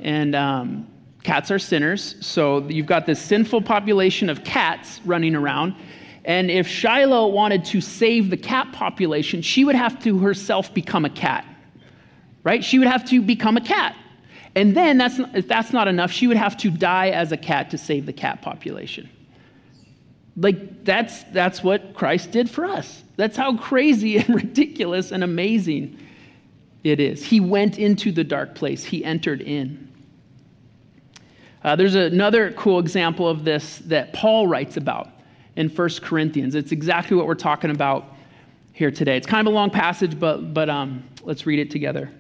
And 0.01 0.35
um, 0.37 0.87
cats 1.25 1.51
are 1.51 1.59
sinners, 1.59 2.15
so 2.25 2.67
you've 2.69 2.87
got 2.87 3.05
this 3.05 3.21
sinful 3.21 3.63
population 3.63 4.31
of 4.31 4.45
cats 4.45 5.01
running 5.05 5.35
around. 5.35 5.75
And 6.29 6.51
if 6.51 6.69
Shiloh 6.69 7.29
wanted 7.29 7.65
to 7.65 7.81
save 7.81 8.29
the 8.29 8.37
cat 8.37 8.71
population, 8.73 9.41
she 9.41 9.65
would 9.65 9.75
have 9.75 10.01
to 10.05 10.19
herself 10.19 10.75
become 10.75 11.07
a 11.07 11.11
cat, 11.11 11.47
right? 12.45 12.63
She 12.63 12.79
would 12.79 12.87
have 12.87 13.09
to 13.09 13.23
become 13.23 13.57
a 13.57 13.63
cat. 13.63 13.97
And 14.55 14.77
then, 14.77 14.99
that's 14.99 15.17
not, 15.17 15.35
if 15.35 15.49
that's 15.49 15.73
not 15.73 15.89
enough, 15.89 16.13
she 16.13 16.27
would 16.27 16.37
have 16.37 16.55
to 16.59 16.71
die 16.71 17.09
as 17.09 17.33
a 17.33 17.39
cat 17.39 17.71
to 17.71 17.79
save 17.79 18.05
the 18.05 18.13
cat 18.13 18.43
population. 18.43 19.09
Like, 20.37 20.85
that's, 20.85 21.23
that's 21.25 21.65
what 21.65 21.95
Christ 21.95 22.31
did 22.31 22.51
for 22.51 22.67
us. 22.67 23.03
That's 23.17 23.37
how 23.37 23.57
crazy 23.57 24.19
and 24.19 24.29
ridiculous 24.29 25.13
and 25.13 25.25
amazing 25.25 25.99
it 26.85 27.01
is. 27.01 27.25
He 27.25 27.41
went 27.41 27.79
into 27.79 28.13
the 28.13 28.23
dark 28.23 28.55
place, 28.55 28.85
he 28.85 29.03
entered 29.03 29.41
in. 29.41 29.89
Uh, 31.65 31.75
there's 31.75 31.95
another 31.95 32.53
cool 32.53 32.79
example 32.81 33.27
of 33.27 33.45
this 33.45 33.79
that 33.87 34.13
Paul 34.13 34.47
writes 34.47 34.77
about 34.77 35.09
in 35.59 35.69
1 35.69 35.89
Corinthians. 36.03 36.55
It's 36.55 36.71
exactly 36.71 37.17
what 37.17 37.27
we're 37.27 37.35
talking 37.35 37.73
about 37.73 38.15
here 38.73 38.93
today. 38.93 39.17
It's 39.17 39.27
kind 39.27 39.45
of 39.45 39.53
a 39.53 39.55
long 39.55 39.71
passage, 39.71 40.19
but, 40.19 40.55
but 40.55 40.71
um, 40.71 41.03
let's 41.25 41.47
read 41.47 41.59
it 41.59 41.69
together. 41.69 42.13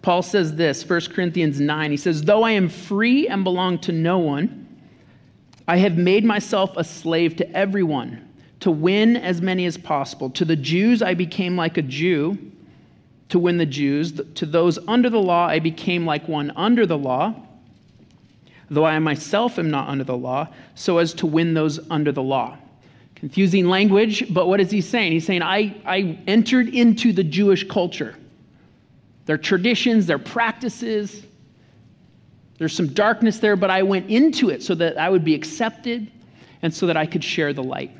Paul 0.00 0.22
says 0.22 0.54
this, 0.54 0.88
1 0.88 1.00
Corinthians 1.12 1.58
9. 1.58 1.90
He 1.90 1.96
says, 1.96 2.22
Though 2.22 2.44
I 2.44 2.52
am 2.52 2.68
free 2.68 3.26
and 3.26 3.42
belong 3.42 3.80
to 3.80 3.90
no 3.90 4.18
one, 4.18 4.64
I 5.66 5.76
have 5.78 5.98
made 5.98 6.24
myself 6.24 6.76
a 6.76 6.84
slave 6.84 7.34
to 7.36 7.50
everyone 7.50 8.28
to 8.60 8.70
win 8.70 9.16
as 9.16 9.42
many 9.42 9.66
as 9.66 9.76
possible. 9.76 10.30
To 10.30 10.44
the 10.44 10.54
Jews, 10.54 11.02
I 11.02 11.14
became 11.14 11.56
like 11.56 11.78
a 11.78 11.82
Jew 11.82 12.38
to 13.28 13.40
win 13.40 13.58
the 13.58 13.66
Jews. 13.66 14.12
To 14.12 14.46
those 14.46 14.78
under 14.86 15.10
the 15.10 15.20
law, 15.20 15.46
I 15.46 15.58
became 15.58 16.06
like 16.06 16.28
one 16.28 16.52
under 16.54 16.86
the 16.86 16.98
law, 16.98 17.34
though 18.70 18.84
I 18.84 18.98
myself 18.98 19.58
am 19.58 19.70
not 19.70 19.88
under 19.88 20.04
the 20.04 20.16
law, 20.16 20.48
so 20.74 20.98
as 20.98 21.14
to 21.14 21.26
win 21.26 21.54
those 21.54 21.78
under 21.90 22.12
the 22.12 22.22
law. 22.22 22.56
Confusing 23.14 23.68
language, 23.68 24.32
but 24.32 24.48
what 24.48 24.60
is 24.60 24.70
he 24.70 24.80
saying? 24.80 25.12
He's 25.12 25.26
saying, 25.26 25.42
I, 25.42 25.80
I 25.84 26.18
entered 26.26 26.68
into 26.68 27.12
the 27.12 27.22
Jewish 27.22 27.68
culture, 27.68 28.16
their 29.26 29.38
traditions, 29.38 30.06
their 30.06 30.18
practices. 30.18 31.22
There's 32.58 32.74
some 32.74 32.88
darkness 32.88 33.38
there, 33.38 33.56
but 33.56 33.70
I 33.70 33.82
went 33.82 34.10
into 34.10 34.50
it 34.50 34.62
so 34.62 34.74
that 34.76 34.98
I 34.98 35.08
would 35.08 35.24
be 35.24 35.34
accepted 35.34 36.10
and 36.62 36.72
so 36.72 36.86
that 36.86 36.96
I 36.96 37.06
could 37.06 37.22
share 37.22 37.52
the 37.52 37.62
light. 37.62 37.96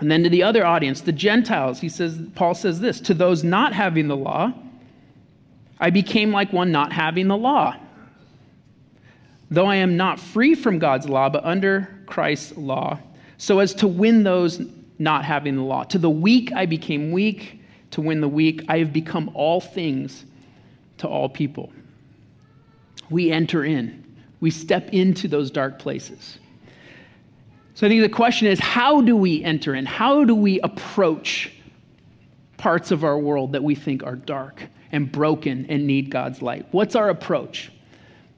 And 0.00 0.10
then 0.10 0.24
to 0.24 0.28
the 0.28 0.42
other 0.42 0.66
audience, 0.66 1.00
the 1.00 1.12
Gentiles, 1.12 1.80
he 1.80 1.88
says, 1.88 2.20
Paul 2.34 2.54
says 2.54 2.80
this 2.80 3.00
to 3.02 3.14
those 3.14 3.44
not 3.44 3.72
having 3.72 4.08
the 4.08 4.16
law, 4.16 4.52
I 5.82 5.90
became 5.90 6.30
like 6.30 6.52
one 6.52 6.70
not 6.70 6.92
having 6.92 7.26
the 7.26 7.36
law. 7.36 7.76
Though 9.50 9.66
I 9.66 9.76
am 9.76 9.96
not 9.96 10.20
free 10.20 10.54
from 10.54 10.78
God's 10.78 11.08
law, 11.08 11.28
but 11.28 11.44
under 11.44 12.04
Christ's 12.06 12.56
law, 12.56 13.00
so 13.36 13.58
as 13.58 13.74
to 13.74 13.88
win 13.88 14.22
those 14.22 14.62
not 15.00 15.24
having 15.24 15.56
the 15.56 15.62
law. 15.62 15.82
To 15.84 15.98
the 15.98 16.08
weak 16.08 16.52
I 16.52 16.66
became 16.66 17.10
weak, 17.10 17.60
to 17.90 18.00
win 18.00 18.20
the 18.20 18.28
weak. 18.28 18.64
I 18.68 18.78
have 18.78 18.92
become 18.92 19.30
all 19.34 19.60
things 19.60 20.24
to 20.98 21.08
all 21.08 21.28
people. 21.28 21.72
We 23.10 23.32
enter 23.32 23.64
in, 23.64 24.04
we 24.40 24.50
step 24.50 24.88
into 24.90 25.26
those 25.26 25.50
dark 25.50 25.80
places. 25.80 26.38
So 27.74 27.86
I 27.86 27.90
think 27.90 28.02
the 28.02 28.08
question 28.08 28.46
is 28.46 28.60
how 28.60 29.00
do 29.00 29.16
we 29.16 29.42
enter 29.42 29.74
in? 29.74 29.84
How 29.84 30.24
do 30.24 30.34
we 30.36 30.60
approach 30.60 31.50
parts 32.62 32.92
of 32.92 33.02
our 33.02 33.18
world 33.18 33.50
that 33.50 33.64
we 33.64 33.74
think 33.74 34.04
are 34.04 34.14
dark 34.14 34.62
and 34.92 35.10
broken 35.10 35.66
and 35.68 35.84
need 35.84 36.10
God's 36.10 36.40
light? 36.40 36.64
What's 36.70 36.94
our 36.94 37.08
approach? 37.08 37.72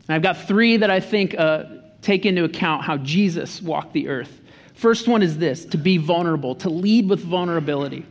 And 0.08 0.14
I've 0.14 0.22
got 0.22 0.48
three 0.48 0.78
that 0.78 0.88
I 0.88 0.98
think 0.98 1.34
uh, 1.38 1.64
take 2.00 2.24
into 2.24 2.44
account 2.44 2.84
how 2.84 2.96
Jesus 2.96 3.60
walked 3.60 3.92
the 3.92 4.08
earth. 4.08 4.40
First 4.72 5.08
one 5.08 5.22
is 5.22 5.36
this 5.36 5.66
to 5.66 5.76
be 5.76 5.98
vulnerable, 5.98 6.54
to 6.54 6.70
lead 6.70 7.06
with 7.06 7.20
vulnerability. 7.20 8.06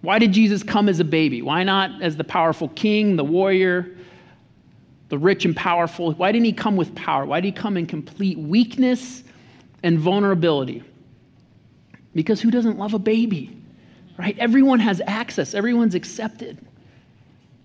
Why 0.00 0.18
did 0.18 0.32
Jesus 0.32 0.64
come 0.64 0.88
as 0.88 0.98
a 0.98 1.04
baby? 1.04 1.42
Why 1.42 1.62
not 1.62 2.02
as 2.02 2.16
the 2.16 2.24
powerful 2.24 2.68
king, 2.70 3.14
the 3.14 3.22
warrior, 3.22 3.88
the 5.10 5.18
rich 5.18 5.44
and 5.44 5.54
powerful? 5.54 6.12
Why 6.14 6.32
didn't 6.32 6.46
he 6.46 6.52
come 6.52 6.74
with 6.74 6.92
power? 6.96 7.24
Why 7.24 7.40
did 7.40 7.46
he 7.46 7.52
come 7.52 7.76
in 7.76 7.86
complete 7.86 8.36
weakness 8.36 9.22
and 9.84 9.96
vulnerability? 10.00 10.82
Because 12.16 12.40
who 12.40 12.50
doesn't 12.50 12.78
love 12.78 12.94
a 12.94 12.98
baby? 12.98 13.61
Right? 14.18 14.38
Everyone 14.38 14.78
has 14.78 15.00
access, 15.06 15.54
everyone's 15.54 15.94
accepted. 15.94 16.64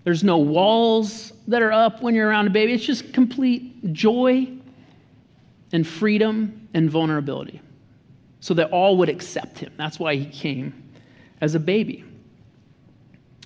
There's 0.04 0.24
no 0.24 0.38
walls 0.38 1.34
that 1.48 1.62
are 1.62 1.74
up 1.74 2.02
when 2.02 2.16
you're 2.16 2.30
around 2.30 2.48
a 2.48 2.50
baby. 2.50 2.74
It's 2.74 2.86
just 2.86 3.14
complete 3.14 3.94
joy 3.94 4.48
and 5.74 5.86
freedom 5.86 6.70
and 6.74 6.90
vulnerability 6.90 7.62
so 8.40 8.54
that 8.54 8.72
all 8.72 8.96
would 8.98 9.10
accept 9.10 9.60
him. 9.60 9.74
That's 9.76 10.00
why 10.00 10.16
he 10.16 10.26
came 10.26 10.92
as 11.42 11.56
a 11.56 11.60
baby. 11.60 12.06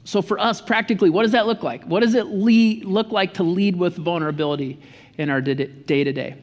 So, 0.04 0.22
for 0.22 0.38
us, 0.38 0.62
practically, 0.62 1.10
what 1.10 1.24
does 1.24 1.32
that 1.32 1.48
look 1.48 1.64
like? 1.64 1.84
What 1.86 2.02
does 2.02 2.14
it 2.14 2.28
lead, 2.28 2.86
look 2.86 3.12
like 3.12 3.34
to 3.36 3.44
lead 3.44 3.76
with 3.76 3.96
vulnerability 3.96 4.80
in 5.18 5.30
our 5.30 5.42
day 5.42 6.04
to 6.04 6.14
day? 6.14 6.36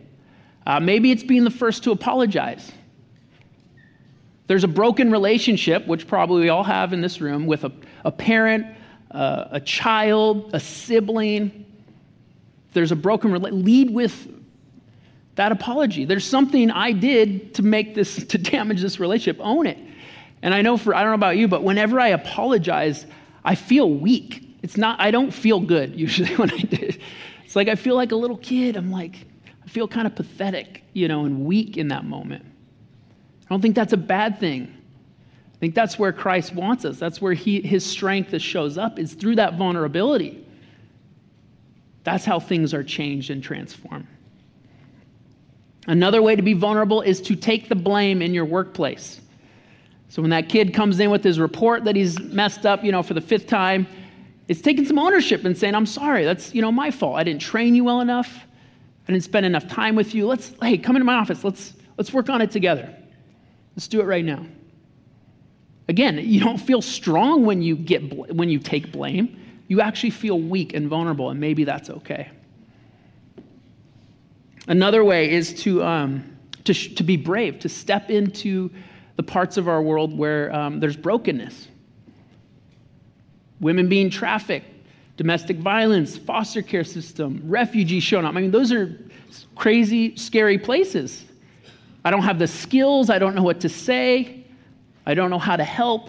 Maybe 0.80 1.12
it's 1.12 1.22
being 1.22 1.44
the 1.44 1.50
first 1.50 1.84
to 1.84 1.92
apologize. 1.92 2.72
There's 4.48 4.64
a 4.64 4.68
broken 4.68 5.12
relationship, 5.12 5.86
which 5.86 6.08
probably 6.08 6.40
we 6.40 6.48
all 6.48 6.64
have 6.64 6.92
in 6.92 7.02
this 7.02 7.20
room, 7.20 7.46
with 7.46 7.64
a, 7.64 7.72
a 8.04 8.10
parent, 8.10 8.66
uh, 9.10 9.44
a 9.52 9.60
child, 9.60 10.50
a 10.54 10.58
sibling. 10.58 11.66
There's 12.72 12.90
a 12.90 12.96
broken 12.96 13.30
relationship. 13.30 13.64
Lead 13.64 13.90
with 13.90 14.28
that 15.34 15.52
apology. 15.52 16.06
There's 16.06 16.24
something 16.24 16.70
I 16.70 16.92
did 16.92 17.54
to 17.54 17.62
make 17.62 17.94
this, 17.94 18.24
to 18.28 18.38
damage 18.38 18.80
this 18.80 18.98
relationship. 18.98 19.40
Own 19.44 19.66
it. 19.66 19.78
And 20.40 20.54
I 20.54 20.62
know 20.62 20.78
for, 20.78 20.94
I 20.94 21.02
don't 21.02 21.10
know 21.10 21.14
about 21.14 21.36
you, 21.36 21.46
but 21.46 21.62
whenever 21.62 22.00
I 22.00 22.08
apologize, 22.08 23.06
I 23.44 23.54
feel 23.54 23.90
weak. 23.90 24.56
It's 24.62 24.78
not, 24.78 24.98
I 24.98 25.10
don't 25.10 25.30
feel 25.30 25.60
good 25.60 25.94
usually 25.94 26.34
when 26.36 26.50
I 26.50 26.58
do. 26.58 26.90
It's 27.44 27.54
like 27.54 27.68
I 27.68 27.74
feel 27.74 27.96
like 27.96 28.12
a 28.12 28.16
little 28.16 28.38
kid. 28.38 28.76
I'm 28.76 28.90
like, 28.90 29.26
I 29.62 29.68
feel 29.68 29.86
kind 29.86 30.06
of 30.06 30.14
pathetic, 30.14 30.84
you 30.94 31.06
know, 31.06 31.26
and 31.26 31.44
weak 31.44 31.76
in 31.76 31.88
that 31.88 32.06
moment. 32.06 32.46
I 33.48 33.54
don't 33.54 33.60
think 33.60 33.74
that's 33.74 33.92
a 33.92 33.98
bad 33.98 34.38
thing. 34.38 34.74
I 35.54 35.58
think 35.58 35.74
that's 35.74 35.98
where 35.98 36.12
Christ 36.12 36.54
wants 36.54 36.84
us. 36.84 36.98
That's 36.98 37.20
where 37.20 37.32
he, 37.32 37.60
his 37.60 37.84
strength 37.84 38.38
shows 38.40 38.78
up, 38.78 38.98
is 38.98 39.14
through 39.14 39.36
that 39.36 39.54
vulnerability. 39.54 40.44
That's 42.04 42.24
how 42.24 42.38
things 42.38 42.72
are 42.74 42.84
changed 42.84 43.30
and 43.30 43.42
transformed. 43.42 44.06
Another 45.86 46.22
way 46.22 46.36
to 46.36 46.42
be 46.42 46.52
vulnerable 46.52 47.00
is 47.00 47.20
to 47.22 47.34
take 47.34 47.68
the 47.68 47.74
blame 47.74 48.22
in 48.22 48.34
your 48.34 48.44
workplace. 48.44 49.20
So 50.10 50.22
when 50.22 50.30
that 50.30 50.48
kid 50.48 50.72
comes 50.74 51.00
in 51.00 51.10
with 51.10 51.24
his 51.24 51.40
report 51.40 51.84
that 51.84 51.96
he's 51.96 52.20
messed 52.20 52.66
up, 52.66 52.84
you 52.84 52.92
know, 52.92 53.02
for 53.02 53.14
the 53.14 53.20
fifth 53.20 53.46
time, 53.46 53.86
it's 54.48 54.60
taking 54.60 54.84
some 54.84 54.98
ownership 54.98 55.44
and 55.44 55.56
saying, 55.56 55.74
"I'm 55.74 55.86
sorry. 55.86 56.24
That's, 56.24 56.54
you 56.54 56.62
know, 56.62 56.72
my 56.72 56.90
fault. 56.90 57.16
I 57.16 57.24
didn't 57.24 57.42
train 57.42 57.74
you 57.74 57.84
well 57.84 58.00
enough. 58.00 58.46
I 59.06 59.12
didn't 59.12 59.24
spend 59.24 59.44
enough 59.44 59.68
time 59.68 59.94
with 59.96 60.14
you. 60.14 60.26
Let's 60.26 60.52
hey, 60.62 60.78
come 60.78 60.96
into 60.96 61.04
my 61.04 61.14
office. 61.14 61.44
Let's 61.44 61.74
let's 61.96 62.12
work 62.12 62.30
on 62.30 62.40
it 62.40 62.50
together. 62.50 62.94
Let's 63.78 63.86
do 63.86 64.00
it 64.00 64.06
right 64.06 64.24
now." 64.24 64.44
Again, 65.86 66.18
you 66.18 66.40
don't 66.40 66.58
feel 66.58 66.82
strong 66.82 67.46
when 67.46 67.62
you 67.62 67.76
get 67.76 68.00
when 68.34 68.50
you 68.50 68.58
take 68.58 68.90
blame. 68.90 69.38
You 69.68 69.80
actually 69.80 70.10
feel 70.10 70.40
weak 70.40 70.74
and 70.74 70.88
vulnerable, 70.88 71.30
and 71.30 71.38
maybe 71.38 71.62
that's 71.62 71.88
okay. 71.88 72.28
Another 74.66 75.04
way 75.04 75.30
is 75.30 75.54
to, 75.62 75.84
um, 75.84 76.24
to, 76.64 76.74
sh- 76.74 76.94
to 76.96 77.04
be 77.04 77.16
brave, 77.16 77.60
to 77.60 77.68
step 77.68 78.10
into 78.10 78.68
the 79.14 79.22
parts 79.22 79.56
of 79.56 79.68
our 79.68 79.80
world 79.80 80.16
where 80.18 80.52
um, 80.52 80.80
there's 80.80 80.96
brokenness. 80.96 81.68
Women 83.60 83.88
being 83.88 84.10
trafficked, 84.10 84.66
domestic 85.16 85.58
violence, 85.58 86.18
foster 86.18 86.62
care 86.62 86.84
system, 86.84 87.40
refugees 87.44 88.02
showing 88.02 88.24
up. 88.24 88.34
I 88.34 88.40
mean, 88.40 88.50
those 88.50 88.72
are 88.72 88.98
crazy, 89.54 90.16
scary 90.16 90.58
places. 90.58 91.24
I 92.08 92.10
don't 92.10 92.22
have 92.22 92.38
the 92.38 92.46
skills, 92.46 93.10
I 93.10 93.18
don't 93.18 93.34
know 93.34 93.42
what 93.42 93.60
to 93.60 93.68
say, 93.68 94.42
I 95.04 95.12
don't 95.12 95.28
know 95.28 95.38
how 95.38 95.56
to 95.56 95.62
help, 95.62 96.08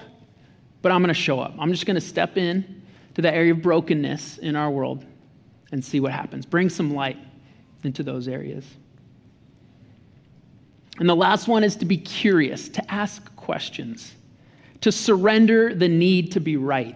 but 0.81 0.93
I'm 0.93 1.01
going 1.01 1.09
to 1.09 1.13
show 1.13 1.41
up. 1.41 1.53
I'm 1.59 1.73
just 1.73 1.85
going 1.85 1.95
to 1.95 2.01
step 2.01 2.37
in 2.37 2.83
to 3.15 3.21
that 3.21 3.33
area 3.33 3.51
of 3.51 3.61
brokenness 3.61 4.37
in 4.37 4.55
our 4.55 4.71
world 4.71 5.05
and 5.73 5.83
see 5.83 5.99
what 5.99 6.13
happens. 6.13 6.45
Bring 6.45 6.69
some 6.69 6.93
light 6.93 7.17
into 7.83 8.01
those 8.01 8.29
areas. 8.29 8.63
And 10.99 11.09
the 11.09 11.17
last 11.17 11.49
one 11.49 11.65
is 11.65 11.75
to 11.75 11.85
be 11.85 11.97
curious, 11.97 12.69
to 12.69 12.89
ask 12.89 13.35
questions, 13.35 14.15
to 14.79 14.93
surrender 14.93 15.75
the 15.75 15.89
need 15.89 16.31
to 16.31 16.39
be 16.39 16.55
right. 16.55 16.95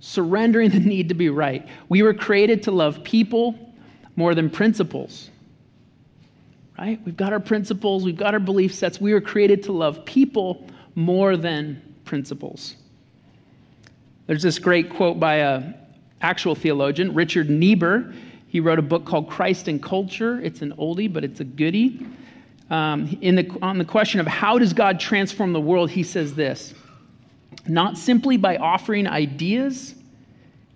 Surrendering 0.00 0.68
the 0.68 0.80
need 0.80 1.08
to 1.08 1.14
be 1.14 1.30
right. 1.30 1.66
We 1.88 2.02
were 2.02 2.12
created 2.12 2.62
to 2.64 2.72
love 2.72 3.02
people 3.04 3.58
more 4.16 4.34
than 4.34 4.50
principles. 4.50 5.30
Right? 6.78 7.00
We've 7.04 7.16
got 7.16 7.32
our 7.32 7.40
principles, 7.40 8.04
we've 8.04 8.16
got 8.16 8.34
our 8.34 8.40
belief 8.40 8.74
sets. 8.74 9.00
We 9.00 9.12
were 9.12 9.20
created 9.20 9.62
to 9.64 9.72
love 9.72 10.04
people 10.04 10.66
more 10.94 11.36
than 11.36 11.80
principles. 12.04 12.76
There's 14.26 14.42
this 14.42 14.58
great 14.58 14.90
quote 14.90 15.20
by 15.20 15.36
a 15.36 15.74
actual 16.20 16.54
theologian, 16.54 17.14
Richard 17.14 17.50
Niebuhr. 17.50 18.12
He 18.48 18.60
wrote 18.60 18.78
a 18.78 18.82
book 18.82 19.04
called 19.04 19.28
Christ 19.28 19.68
and 19.68 19.82
Culture. 19.82 20.40
It's 20.40 20.62
an 20.62 20.72
oldie, 20.78 21.12
but 21.12 21.24
it's 21.24 21.40
a 21.40 21.44
goodie. 21.44 22.06
Um, 22.70 23.18
in 23.20 23.34
the, 23.34 23.58
on 23.60 23.78
the 23.78 23.84
question 23.84 24.20
of 24.20 24.26
how 24.26 24.58
does 24.58 24.72
God 24.72 24.98
transform 24.98 25.52
the 25.52 25.60
world, 25.60 25.90
he 25.90 26.02
says 26.02 26.34
this 26.34 26.74
not 27.66 27.96
simply 27.96 28.36
by 28.36 28.56
offering 28.56 29.06
ideas, 29.06 29.94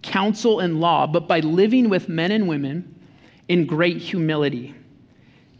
counsel, 0.02 0.60
and 0.60 0.80
law, 0.80 1.06
but 1.06 1.26
by 1.28 1.40
living 1.40 1.88
with 1.88 2.08
men 2.08 2.30
and 2.30 2.48
women 2.48 2.94
in 3.48 3.66
great 3.66 3.98
humility, 3.98 4.74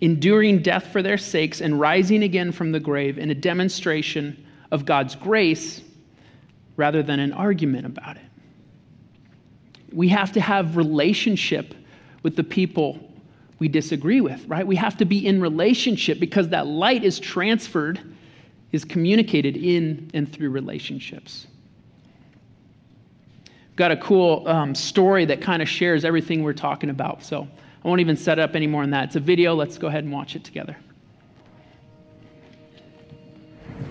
enduring 0.01 0.63
death 0.63 0.93
for 0.93 1.03
their 1.03 1.19
sakes, 1.19 1.61
and 1.61 1.79
rising 1.79 2.23
again 2.23 2.53
from 2.53 2.73
the 2.73 2.81
grave 2.81 3.19
in 3.19 3.31
a 3.31 3.35
demonstration 3.35 4.47
of 4.71 4.85
God's 4.85 5.15
grace 5.15 5.83
rather 6.77 7.03
than 7.03 7.19
an 7.19 7.33
argument 7.33 7.87
about 7.87 8.17
it. 8.17 8.23
We 9.93 10.09
have 10.09 10.33
to 10.33 10.41
have 10.41 10.77
relationship 10.77 11.75
with 12.23 12.37
the 12.37 12.45
people 12.45 13.01
we 13.59 13.69
disagree 13.69 14.21
with, 14.21 14.47
right? 14.47 14.67
We 14.67 14.77
have 14.77 14.97
to 14.99 15.05
be 15.05 15.27
in 15.27 15.41
relationship 15.41 16.21
because 16.21 16.49
that 16.51 16.67
light 16.67 17.03
is 17.03 17.19
transferred, 17.19 18.01
is 18.71 18.85
communicated 18.85 19.57
in 19.57 20.11
and 20.15 20.31
through 20.31 20.51
relationships. 20.51 21.47
Got 23.75 23.91
a 23.91 23.97
cool 23.97 24.47
um, 24.47 24.75
story 24.75 25.25
that 25.25 25.41
kind 25.41 25.63
of 25.63 25.69
shares 25.69 26.05
everything 26.05 26.43
we're 26.43 26.53
talking 26.53 26.91
about. 26.91 27.25
So 27.25 27.49
I 27.89 27.91
won't 27.91 28.03
even 28.03 28.19
set 28.19 28.39
up 28.39 28.55
any 28.55 28.67
more 28.67 28.83
on 28.83 28.91
that. 28.91 29.05
It's 29.05 29.17
a 29.17 29.21
video. 29.21 29.55
Let's 29.55 29.79
go 29.79 29.87
ahead 29.87 30.05
and 30.05 30.13
watch 30.13 30.37
it 30.37 30.45
together. 30.45 30.77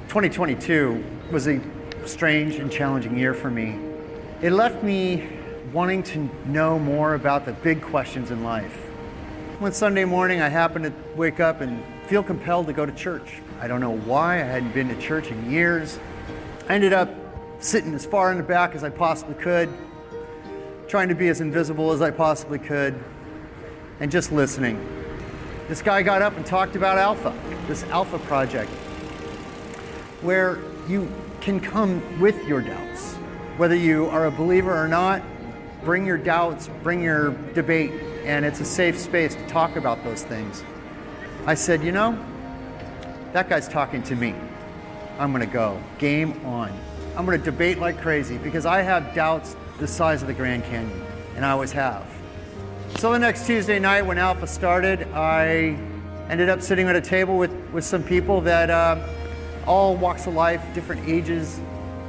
2022 0.07 1.03
was 1.31 1.47
a 1.47 1.59
strange 2.05 2.57
and 2.57 2.71
challenging 2.71 3.17
year 3.17 3.33
for 3.33 3.49
me. 3.49 3.79
It 4.43 4.51
left 4.51 4.83
me 4.83 5.27
wanting 5.73 6.03
to 6.03 6.29
know 6.45 6.77
more 6.77 7.15
about 7.15 7.47
the 7.47 7.53
big 7.53 7.81
questions 7.81 8.29
in 8.29 8.43
life. 8.43 8.75
One 9.57 9.71
Sunday 9.71 10.05
morning, 10.05 10.41
I 10.41 10.49
happened 10.49 10.85
to 10.85 10.93
wake 11.15 11.39
up 11.39 11.61
and 11.61 11.83
feel 12.05 12.21
compelled 12.21 12.67
to 12.67 12.73
go 12.73 12.85
to 12.85 12.91
church. 12.91 13.41
I 13.59 13.67
don't 13.67 13.81
know 13.81 13.97
why, 13.97 14.35
I 14.35 14.43
hadn't 14.43 14.75
been 14.75 14.89
to 14.89 15.01
church 15.01 15.31
in 15.31 15.49
years. 15.49 15.97
I 16.69 16.75
ended 16.75 16.93
up 16.93 17.09
sitting 17.57 17.95
as 17.95 18.05
far 18.05 18.31
in 18.31 18.37
the 18.37 18.43
back 18.43 18.75
as 18.75 18.83
I 18.83 18.91
possibly 18.91 19.33
could, 19.33 19.73
trying 20.87 21.09
to 21.09 21.15
be 21.15 21.29
as 21.29 21.41
invisible 21.41 21.91
as 21.91 22.03
I 22.03 22.11
possibly 22.11 22.59
could, 22.59 23.03
and 23.99 24.11
just 24.11 24.31
listening. 24.31 24.77
This 25.67 25.81
guy 25.81 26.01
got 26.01 26.21
up 26.21 26.37
and 26.37 26.45
talked 26.45 26.75
about 26.75 26.97
Alpha, 26.97 27.37
this 27.67 27.83
Alpha 27.85 28.19
project, 28.19 28.69
where 30.21 30.59
you 30.87 31.11
can 31.41 31.59
come 31.59 32.19
with 32.19 32.47
your 32.47 32.61
doubts. 32.61 33.15
Whether 33.57 33.75
you 33.75 34.05
are 34.07 34.27
a 34.27 34.31
believer 34.31 34.75
or 34.75 34.87
not, 34.87 35.21
bring 35.83 36.05
your 36.05 36.17
doubts, 36.17 36.69
bring 36.83 37.01
your 37.01 37.31
debate, 37.53 37.91
and 38.23 38.45
it's 38.45 38.59
a 38.59 38.65
safe 38.65 38.97
space 38.97 39.35
to 39.35 39.47
talk 39.47 39.75
about 39.75 40.03
those 40.03 40.23
things. 40.23 40.63
I 41.45 41.53
said, 41.53 41.83
you 41.83 41.91
know, 41.91 42.17
that 43.33 43.49
guy's 43.49 43.67
talking 43.67 44.03
to 44.03 44.15
me. 44.15 44.35
I'm 45.19 45.33
to 45.33 45.45
go. 45.45 45.81
Game 45.97 46.45
on. 46.45 46.71
I'm 47.15 47.25
to 47.25 47.37
debate 47.37 47.79
like 47.79 47.99
crazy 47.99 48.37
because 48.37 48.65
I 48.65 48.81
have 48.81 49.15
doubts 49.15 49.55
the 49.79 49.87
size 49.87 50.21
of 50.21 50.27
the 50.27 50.33
Grand 50.33 50.63
Canyon, 50.65 51.03
and 51.35 51.45
I 51.45 51.51
always 51.51 51.71
have. 51.71 52.16
So 52.97 53.11
the 53.11 53.19
next 53.19 53.45
Tuesday 53.45 53.77
night 53.77 54.03
when 54.03 54.17
Alpha 54.17 54.47
started, 54.47 55.07
I 55.13 55.77
ended 56.29 56.49
up 56.49 56.63
sitting 56.63 56.87
at 56.87 56.95
a 56.95 57.01
table 57.01 57.37
with, 57.37 57.51
with 57.71 57.83
some 57.83 58.01
people 58.01 58.41
that 58.41 58.71
uh, 58.71 58.97
all 59.67 59.95
walks 59.95 60.25
of 60.25 60.33
life, 60.33 60.63
different 60.73 61.07
ages. 61.07 61.59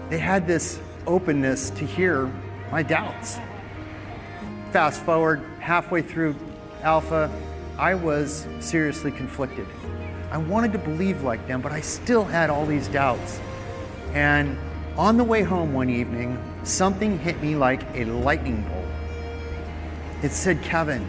They 0.09 0.17
had 0.17 0.47
this 0.47 0.81
openness 1.07 1.69
to 1.73 1.85
hear 1.85 2.33
my 2.73 2.83
doubts. 2.83 3.39
Fast 4.71 5.03
forward 5.03 5.43
halfway 5.61 6.01
through 6.01 6.35
Alpha, 6.81 7.31
I 7.77 7.95
was 7.95 8.47
seriously 8.59 9.11
conflicted. 9.11 9.67
I 10.31 10.39
wanted 10.39 10.73
to 10.73 10.79
believe 10.79 11.23
like 11.23 11.47
them, 11.47 11.61
but 11.61 11.71
I 11.71 11.83
still 11.83 12.25
had 12.25 12.49
all 12.49 12.65
these 12.65 12.89
doubts. 12.89 13.41
And 14.15 14.57
on 14.97 15.19
the 15.19 15.25
way 15.25 15.43
home 15.43 15.75
one 15.75 15.91
evening, 15.91 16.43
something 16.65 17.19
hit 17.19 17.43
me 17.43 17.57
like 17.57 17.83
a 17.95 18.07
lightning 18.07 18.63
bolt. 18.63 18.88
It 20.21 20.33
said, 20.33 20.61
Kevin, 20.63 21.07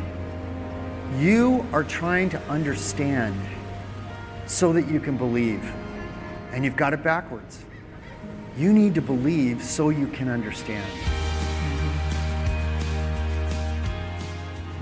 you 1.17 1.65
are 1.74 1.84
trying 1.84 2.30
to 2.30 2.41
understand 2.43 3.36
so 4.45 4.72
that 4.74 4.88
you 4.88 5.00
can 5.00 5.17
believe. 5.17 5.63
And 6.52 6.63
you've 6.63 6.76
got 6.76 6.93
it 6.93 7.02
backwards. 7.02 7.65
You 8.56 8.72
need 8.72 8.93
to 8.95 9.02
believe 9.02 9.63
so 9.63 9.89
you 9.89 10.06
can 10.08 10.30
understand. 10.30 10.86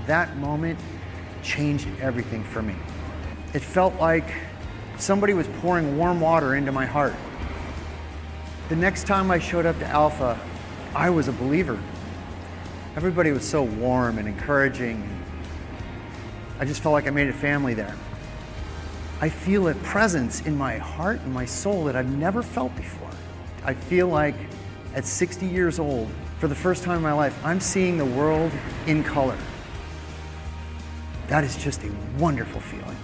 That 0.06 0.36
moment 0.36 0.78
changed 1.42 1.88
everything 2.00 2.44
for 2.44 2.60
me. 2.60 2.74
It 3.54 3.62
felt 3.62 3.94
like 3.96 4.30
somebody 4.98 5.32
was 5.32 5.46
pouring 5.60 5.96
warm 5.96 6.20
water 6.20 6.54
into 6.54 6.72
my 6.72 6.84
heart. 6.84 7.14
The 8.68 8.76
next 8.76 9.06
time 9.06 9.30
I 9.30 9.38
showed 9.38 9.64
up 9.64 9.78
to 9.78 9.86
Alpha, 9.86 10.38
I 10.94 11.08
was 11.08 11.28
a 11.28 11.32
believer. 11.32 11.78
Everybody 12.96 13.30
was 13.30 13.48
so 13.48 13.62
warm 13.62 14.18
and 14.18 14.26
encouraging. 14.26 15.06
I 16.58 16.64
just 16.64 16.82
felt 16.82 16.92
like 16.92 17.06
I 17.06 17.10
made 17.10 17.28
a 17.28 17.32
family 17.32 17.74
there. 17.74 17.94
I 19.20 19.28
feel 19.28 19.68
a 19.68 19.74
presence 19.74 20.46
in 20.46 20.56
my 20.56 20.78
heart 20.78 21.20
and 21.20 21.32
my 21.32 21.44
soul 21.44 21.84
that 21.84 21.96
I've 21.96 22.10
never 22.10 22.42
felt 22.42 22.74
before. 22.76 23.10
I 23.64 23.74
feel 23.74 24.08
like 24.08 24.36
at 24.94 25.04
60 25.04 25.46
years 25.46 25.78
old, 25.78 26.08
for 26.38 26.48
the 26.48 26.54
first 26.54 26.84
time 26.84 26.96
in 26.96 27.02
my 27.02 27.12
life, 27.12 27.36
I'm 27.44 27.60
seeing 27.60 27.98
the 27.98 28.04
world 28.04 28.52
in 28.86 29.02
color. 29.02 29.36
That 31.26 31.44
is 31.44 31.56
just 31.56 31.82
a 31.84 31.92
wonderful 32.18 32.60
feeling. 32.60 32.96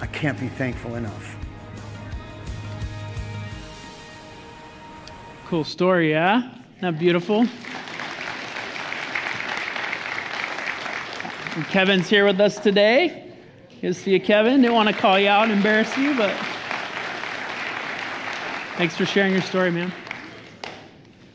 I 0.00 0.06
can't 0.06 0.38
be 0.38 0.48
thankful 0.48 0.96
enough. 0.96 1.36
Cool 5.46 5.64
story, 5.64 6.10
yeah? 6.10 6.52
That 6.80 6.98
beautiful? 6.98 7.46
And 11.58 11.66
Kevin's 11.66 12.08
here 12.08 12.24
with 12.24 12.40
us 12.40 12.56
today. 12.60 13.34
Good 13.80 13.88
to 13.88 13.94
see 13.94 14.12
you, 14.12 14.20
Kevin. 14.20 14.62
Didn't 14.62 14.76
want 14.76 14.90
to 14.90 14.94
call 14.94 15.18
you 15.18 15.26
out 15.26 15.42
and 15.42 15.52
embarrass 15.54 15.98
you, 15.98 16.16
but 16.16 16.32
thanks 18.76 18.96
for 18.96 19.04
sharing 19.04 19.32
your 19.32 19.42
story, 19.42 19.72
man. 19.72 19.92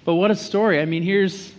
But 0.05 0.13
what 0.13 0.31
a 0.31 0.35
story. 0.37 0.79
I 0.79 0.85
mean, 0.85 1.03
here's, 1.03 1.51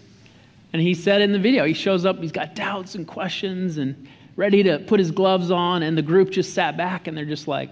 and 0.72 0.80
he 0.80 0.94
said 0.94 1.20
in 1.20 1.30
the 1.30 1.38
video, 1.38 1.66
he 1.66 1.74
shows 1.74 2.06
up, 2.06 2.20
he's 2.20 2.32
got 2.32 2.54
doubts 2.54 2.94
and 2.94 3.06
questions 3.06 3.76
and 3.76 4.08
ready 4.36 4.62
to 4.62 4.78
put 4.78 4.98
his 4.98 5.10
gloves 5.10 5.50
on, 5.50 5.82
and 5.82 5.94
the 5.94 6.00
group 6.00 6.30
just 6.30 6.54
sat 6.54 6.74
back 6.74 7.06
and 7.06 7.14
they're 7.14 7.26
just 7.26 7.46
like, 7.46 7.68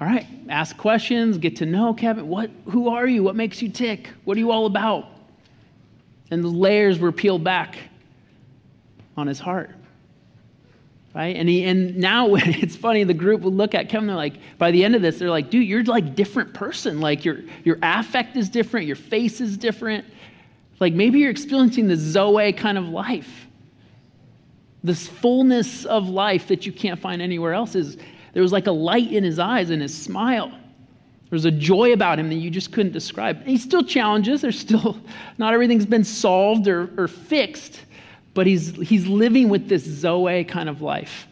all 0.00 0.06
right, 0.06 0.28
ask 0.48 0.76
questions, 0.76 1.36
get 1.36 1.56
to 1.56 1.66
know 1.66 1.92
Kevin. 1.92 2.28
What, 2.28 2.52
who 2.66 2.90
are 2.90 3.08
you? 3.08 3.24
What 3.24 3.34
makes 3.34 3.60
you 3.60 3.68
tick? 3.68 4.10
What 4.22 4.36
are 4.36 4.40
you 4.40 4.52
all 4.52 4.66
about? 4.66 5.08
And 6.30 6.44
the 6.44 6.48
layers 6.48 7.00
were 7.00 7.10
peeled 7.10 7.42
back 7.42 7.76
on 9.16 9.26
his 9.26 9.40
heart. 9.40 9.72
Right? 11.16 11.34
And, 11.34 11.48
he, 11.48 11.64
and 11.64 11.96
now 11.96 12.34
it's 12.34 12.76
funny, 12.76 13.02
the 13.02 13.14
group 13.14 13.40
will 13.40 13.52
look 13.52 13.74
at 13.74 13.88
Kevin, 13.88 14.06
they're 14.06 14.14
like, 14.14 14.34
by 14.58 14.70
the 14.70 14.84
end 14.84 14.94
of 14.94 15.00
this, 15.00 15.18
they're 15.18 15.30
like, 15.30 15.48
dude, 15.48 15.66
you're 15.66 15.82
like 15.84 16.14
different 16.14 16.52
person. 16.52 17.00
Like 17.00 17.24
your, 17.24 17.38
your 17.64 17.78
affect 17.82 18.36
is 18.36 18.50
different, 18.50 18.86
your 18.86 18.96
face 18.96 19.40
is 19.40 19.56
different. 19.56 20.04
Like 20.78 20.92
maybe 20.92 21.18
you're 21.20 21.30
experiencing 21.30 21.88
the 21.88 21.96
Zoe 21.96 22.52
kind 22.52 22.76
of 22.76 22.90
life. 22.90 23.46
This 24.84 25.08
fullness 25.08 25.86
of 25.86 26.06
life 26.10 26.48
that 26.48 26.66
you 26.66 26.72
can't 26.72 27.00
find 27.00 27.22
anywhere 27.22 27.54
else 27.54 27.74
is 27.74 27.96
there 28.34 28.42
was 28.42 28.52
like 28.52 28.66
a 28.66 28.72
light 28.72 29.10
in 29.10 29.24
his 29.24 29.38
eyes 29.38 29.70
and 29.70 29.80
his 29.80 29.96
smile. 29.96 30.50
There 30.50 31.30
was 31.30 31.46
a 31.46 31.50
joy 31.50 31.94
about 31.94 32.18
him 32.18 32.28
that 32.28 32.34
you 32.34 32.50
just 32.50 32.72
couldn't 32.72 32.92
describe. 32.92 33.38
And 33.38 33.48
he 33.48 33.56
still 33.56 33.82
challenges. 33.82 34.42
There's 34.42 34.60
still 34.60 35.00
not 35.38 35.54
everything's 35.54 35.86
been 35.86 36.04
solved 36.04 36.68
or, 36.68 36.90
or 36.98 37.08
fixed, 37.08 37.80
but 38.36 38.46
he's 38.46 38.76
he's 38.76 39.06
living 39.08 39.48
with 39.48 39.68
this 39.68 39.82
Zoe 39.82 40.44
kind 40.44 40.68
of 40.68 40.82
life. 40.82 41.26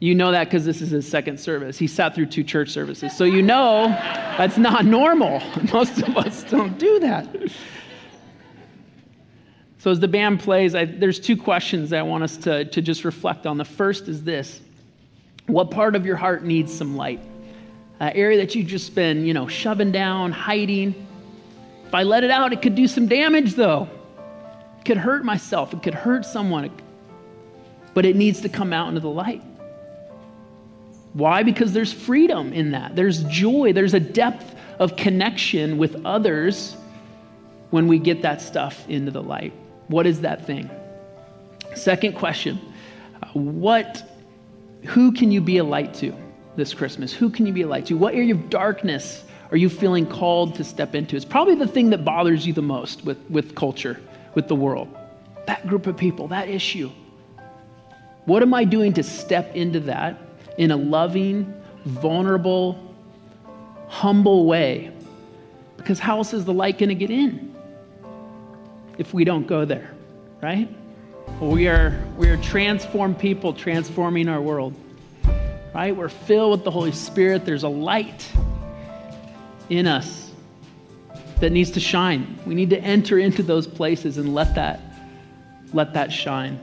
You 0.00 0.14
know 0.14 0.32
that 0.32 0.44
because 0.44 0.64
this 0.64 0.80
is 0.80 0.90
his 0.90 1.06
second 1.08 1.38
service. 1.38 1.78
He 1.78 1.86
sat 1.86 2.14
through 2.14 2.26
two 2.26 2.42
church 2.42 2.70
services. 2.70 3.16
So 3.16 3.24
you 3.24 3.42
know 3.42 3.86
that's 4.38 4.56
not 4.58 4.86
normal. 4.86 5.42
Most 5.72 6.02
of 6.02 6.16
us 6.16 6.42
don't 6.44 6.78
do 6.78 6.98
that. 7.00 7.28
So 9.78 9.90
as 9.90 10.00
the 10.00 10.08
band 10.08 10.40
plays, 10.40 10.74
I, 10.74 10.86
there's 10.86 11.20
two 11.20 11.36
questions 11.36 11.92
I 11.92 12.02
want 12.02 12.24
us 12.24 12.36
to, 12.38 12.64
to 12.64 12.82
just 12.82 13.04
reflect 13.04 13.46
on. 13.46 13.56
The 13.58 13.64
first 13.64 14.08
is 14.08 14.24
this 14.24 14.60
what 15.46 15.70
part 15.70 15.94
of 15.94 16.04
your 16.04 16.16
heart 16.16 16.44
needs 16.44 16.74
some 16.74 16.96
light? 16.96 17.20
Area 18.00 18.38
that 18.38 18.54
you've 18.54 18.66
just 18.66 18.94
been, 18.94 19.24
you 19.24 19.32
know, 19.32 19.46
shoving 19.46 19.92
down, 19.92 20.32
hiding. 20.32 21.06
If 21.86 21.94
I 21.94 22.02
let 22.02 22.24
it 22.24 22.30
out, 22.30 22.52
it 22.52 22.62
could 22.62 22.74
do 22.74 22.88
some 22.88 23.06
damage, 23.06 23.54
though. 23.54 23.88
It 24.86 24.94
could 24.94 24.98
hurt 24.98 25.24
myself. 25.24 25.72
It 25.72 25.82
could 25.82 25.94
hurt 25.94 26.24
someone. 26.24 26.70
But 27.92 28.06
it 28.06 28.14
needs 28.14 28.40
to 28.42 28.48
come 28.48 28.72
out 28.72 28.86
into 28.86 29.00
the 29.00 29.10
light. 29.10 29.42
Why? 31.12 31.42
Because 31.42 31.72
there's 31.72 31.92
freedom 31.92 32.52
in 32.52 32.70
that. 32.70 32.94
There's 32.94 33.24
joy. 33.24 33.72
There's 33.72 33.94
a 33.94 34.00
depth 34.00 34.54
of 34.78 34.94
connection 34.94 35.76
with 35.76 36.06
others 36.06 36.76
when 37.70 37.88
we 37.88 37.98
get 37.98 38.22
that 38.22 38.40
stuff 38.40 38.88
into 38.88 39.10
the 39.10 39.24
light. 39.24 39.52
What 39.88 40.06
is 40.06 40.20
that 40.20 40.46
thing? 40.46 40.70
Second 41.74 42.14
question 42.14 42.60
What 43.32 44.08
who 44.84 45.10
can 45.10 45.32
you 45.32 45.40
be 45.40 45.58
a 45.58 45.64
light 45.64 45.94
to 45.94 46.14
this 46.54 46.72
Christmas? 46.72 47.12
Who 47.12 47.28
can 47.28 47.44
you 47.44 47.52
be 47.52 47.62
a 47.62 47.66
light 47.66 47.86
to? 47.86 47.94
What 47.94 48.14
area 48.14 48.34
of 48.34 48.50
darkness 48.50 49.24
are 49.50 49.56
you 49.56 49.68
feeling 49.68 50.06
called 50.06 50.54
to 50.54 50.62
step 50.62 50.94
into? 50.94 51.16
It's 51.16 51.24
probably 51.24 51.56
the 51.56 51.66
thing 51.66 51.90
that 51.90 52.04
bothers 52.04 52.46
you 52.46 52.52
the 52.52 52.62
most 52.62 53.04
with, 53.04 53.18
with 53.28 53.56
culture, 53.56 54.00
with 54.36 54.46
the 54.46 54.54
world. 54.54 54.94
That 55.46 55.66
group 55.66 55.88
of 55.88 55.96
people, 55.96 56.28
that 56.28 56.48
issue. 56.48 56.92
What 58.26 58.42
am 58.42 58.54
I 58.54 58.62
doing 58.62 58.92
to 58.92 59.02
step 59.02 59.56
into 59.56 59.80
that 59.80 60.20
in 60.58 60.70
a 60.70 60.76
loving, 60.76 61.52
vulnerable, 61.84 62.78
humble 63.88 64.46
way? 64.46 64.92
Because 65.76 65.98
how 65.98 66.18
else 66.18 66.34
is 66.34 66.44
the 66.44 66.52
light 66.52 66.78
going 66.78 66.90
to 66.90 66.94
get 66.94 67.10
in 67.10 67.56
if 68.98 69.14
we 69.14 69.24
don't 69.24 69.46
go 69.46 69.64
there, 69.64 69.90
right? 70.42 70.68
We 71.40 71.68
are, 71.68 71.98
we 72.16 72.28
are 72.28 72.36
transformed 72.38 73.18
people 73.18 73.52
transforming 73.52 74.28
our 74.28 74.40
world. 74.40 74.74
Right? 75.74 75.94
We're 75.94 76.08
filled 76.08 76.52
with 76.52 76.64
the 76.64 76.70
Holy 76.70 76.92
Spirit. 76.92 77.44
There's 77.44 77.62
a 77.62 77.68
light 77.68 78.30
in 79.68 79.86
us 79.86 80.25
that 81.40 81.50
needs 81.50 81.70
to 81.72 81.80
shine. 81.80 82.38
We 82.46 82.54
need 82.54 82.70
to 82.70 82.80
enter 82.80 83.18
into 83.18 83.42
those 83.42 83.66
places 83.66 84.18
and 84.18 84.34
let 84.34 84.54
that, 84.54 84.80
let 85.72 85.92
that 85.94 86.12
shine. 86.12 86.58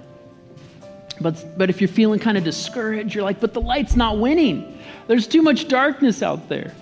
But, 1.22 1.58
but 1.58 1.70
if 1.70 1.80
you're 1.80 1.88
feeling 1.88 2.20
kind 2.20 2.38
of 2.38 2.44
discouraged, 2.44 3.14
you're 3.14 3.24
like, 3.24 3.40
but 3.40 3.54
the 3.54 3.62
light's 3.62 3.96
not 3.96 4.18
winning. 4.18 4.80
There's 5.08 5.28
too 5.28 5.42
much 5.42 5.68
darkness 5.68 6.24
out 6.24 6.50
there. 6.50 6.74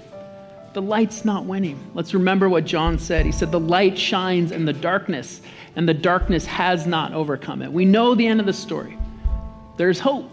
The 0.73 0.81
light's 0.81 1.25
not 1.25 1.45
winning. 1.45 1.91
Let's 1.93 2.13
remember 2.13 2.47
what 2.47 2.63
John 2.63 2.97
said. 2.97 3.25
He 3.25 3.31
said, 3.33 3.51
The 3.51 3.59
light 3.59 3.97
shines 3.97 4.53
in 4.53 4.63
the 4.63 4.71
darkness, 4.71 5.41
and 5.75 5.87
the 5.87 5.93
darkness 5.93 6.45
has 6.45 6.87
not 6.87 7.13
overcome 7.13 7.61
it. 7.61 7.71
We 7.71 7.83
know 7.83 8.15
the 8.15 8.25
end 8.25 8.39
of 8.39 8.45
the 8.45 8.53
story. 8.53 8.97
There's 9.75 9.99
hope. 9.99 10.29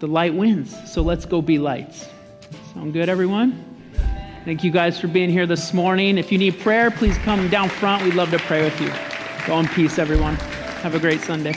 The 0.00 0.08
light 0.08 0.34
wins. 0.34 0.74
So 0.92 1.02
let's 1.02 1.24
go 1.24 1.40
be 1.40 1.58
lights. 1.58 2.08
Sound 2.74 2.92
good, 2.92 3.08
everyone? 3.08 3.67
Thank 4.48 4.64
you 4.64 4.70
guys 4.70 4.98
for 4.98 5.08
being 5.08 5.28
here 5.28 5.46
this 5.46 5.74
morning. 5.74 6.16
If 6.16 6.32
you 6.32 6.38
need 6.38 6.58
prayer, 6.58 6.90
please 6.90 7.18
come 7.18 7.50
down 7.50 7.68
front. 7.68 8.02
We'd 8.02 8.14
love 8.14 8.30
to 8.30 8.38
pray 8.38 8.62
with 8.62 8.80
you. 8.80 8.90
Go 9.46 9.60
in 9.60 9.68
peace, 9.68 9.98
everyone. 9.98 10.36
Have 10.80 10.94
a 10.94 10.98
great 10.98 11.20
Sunday. 11.20 11.52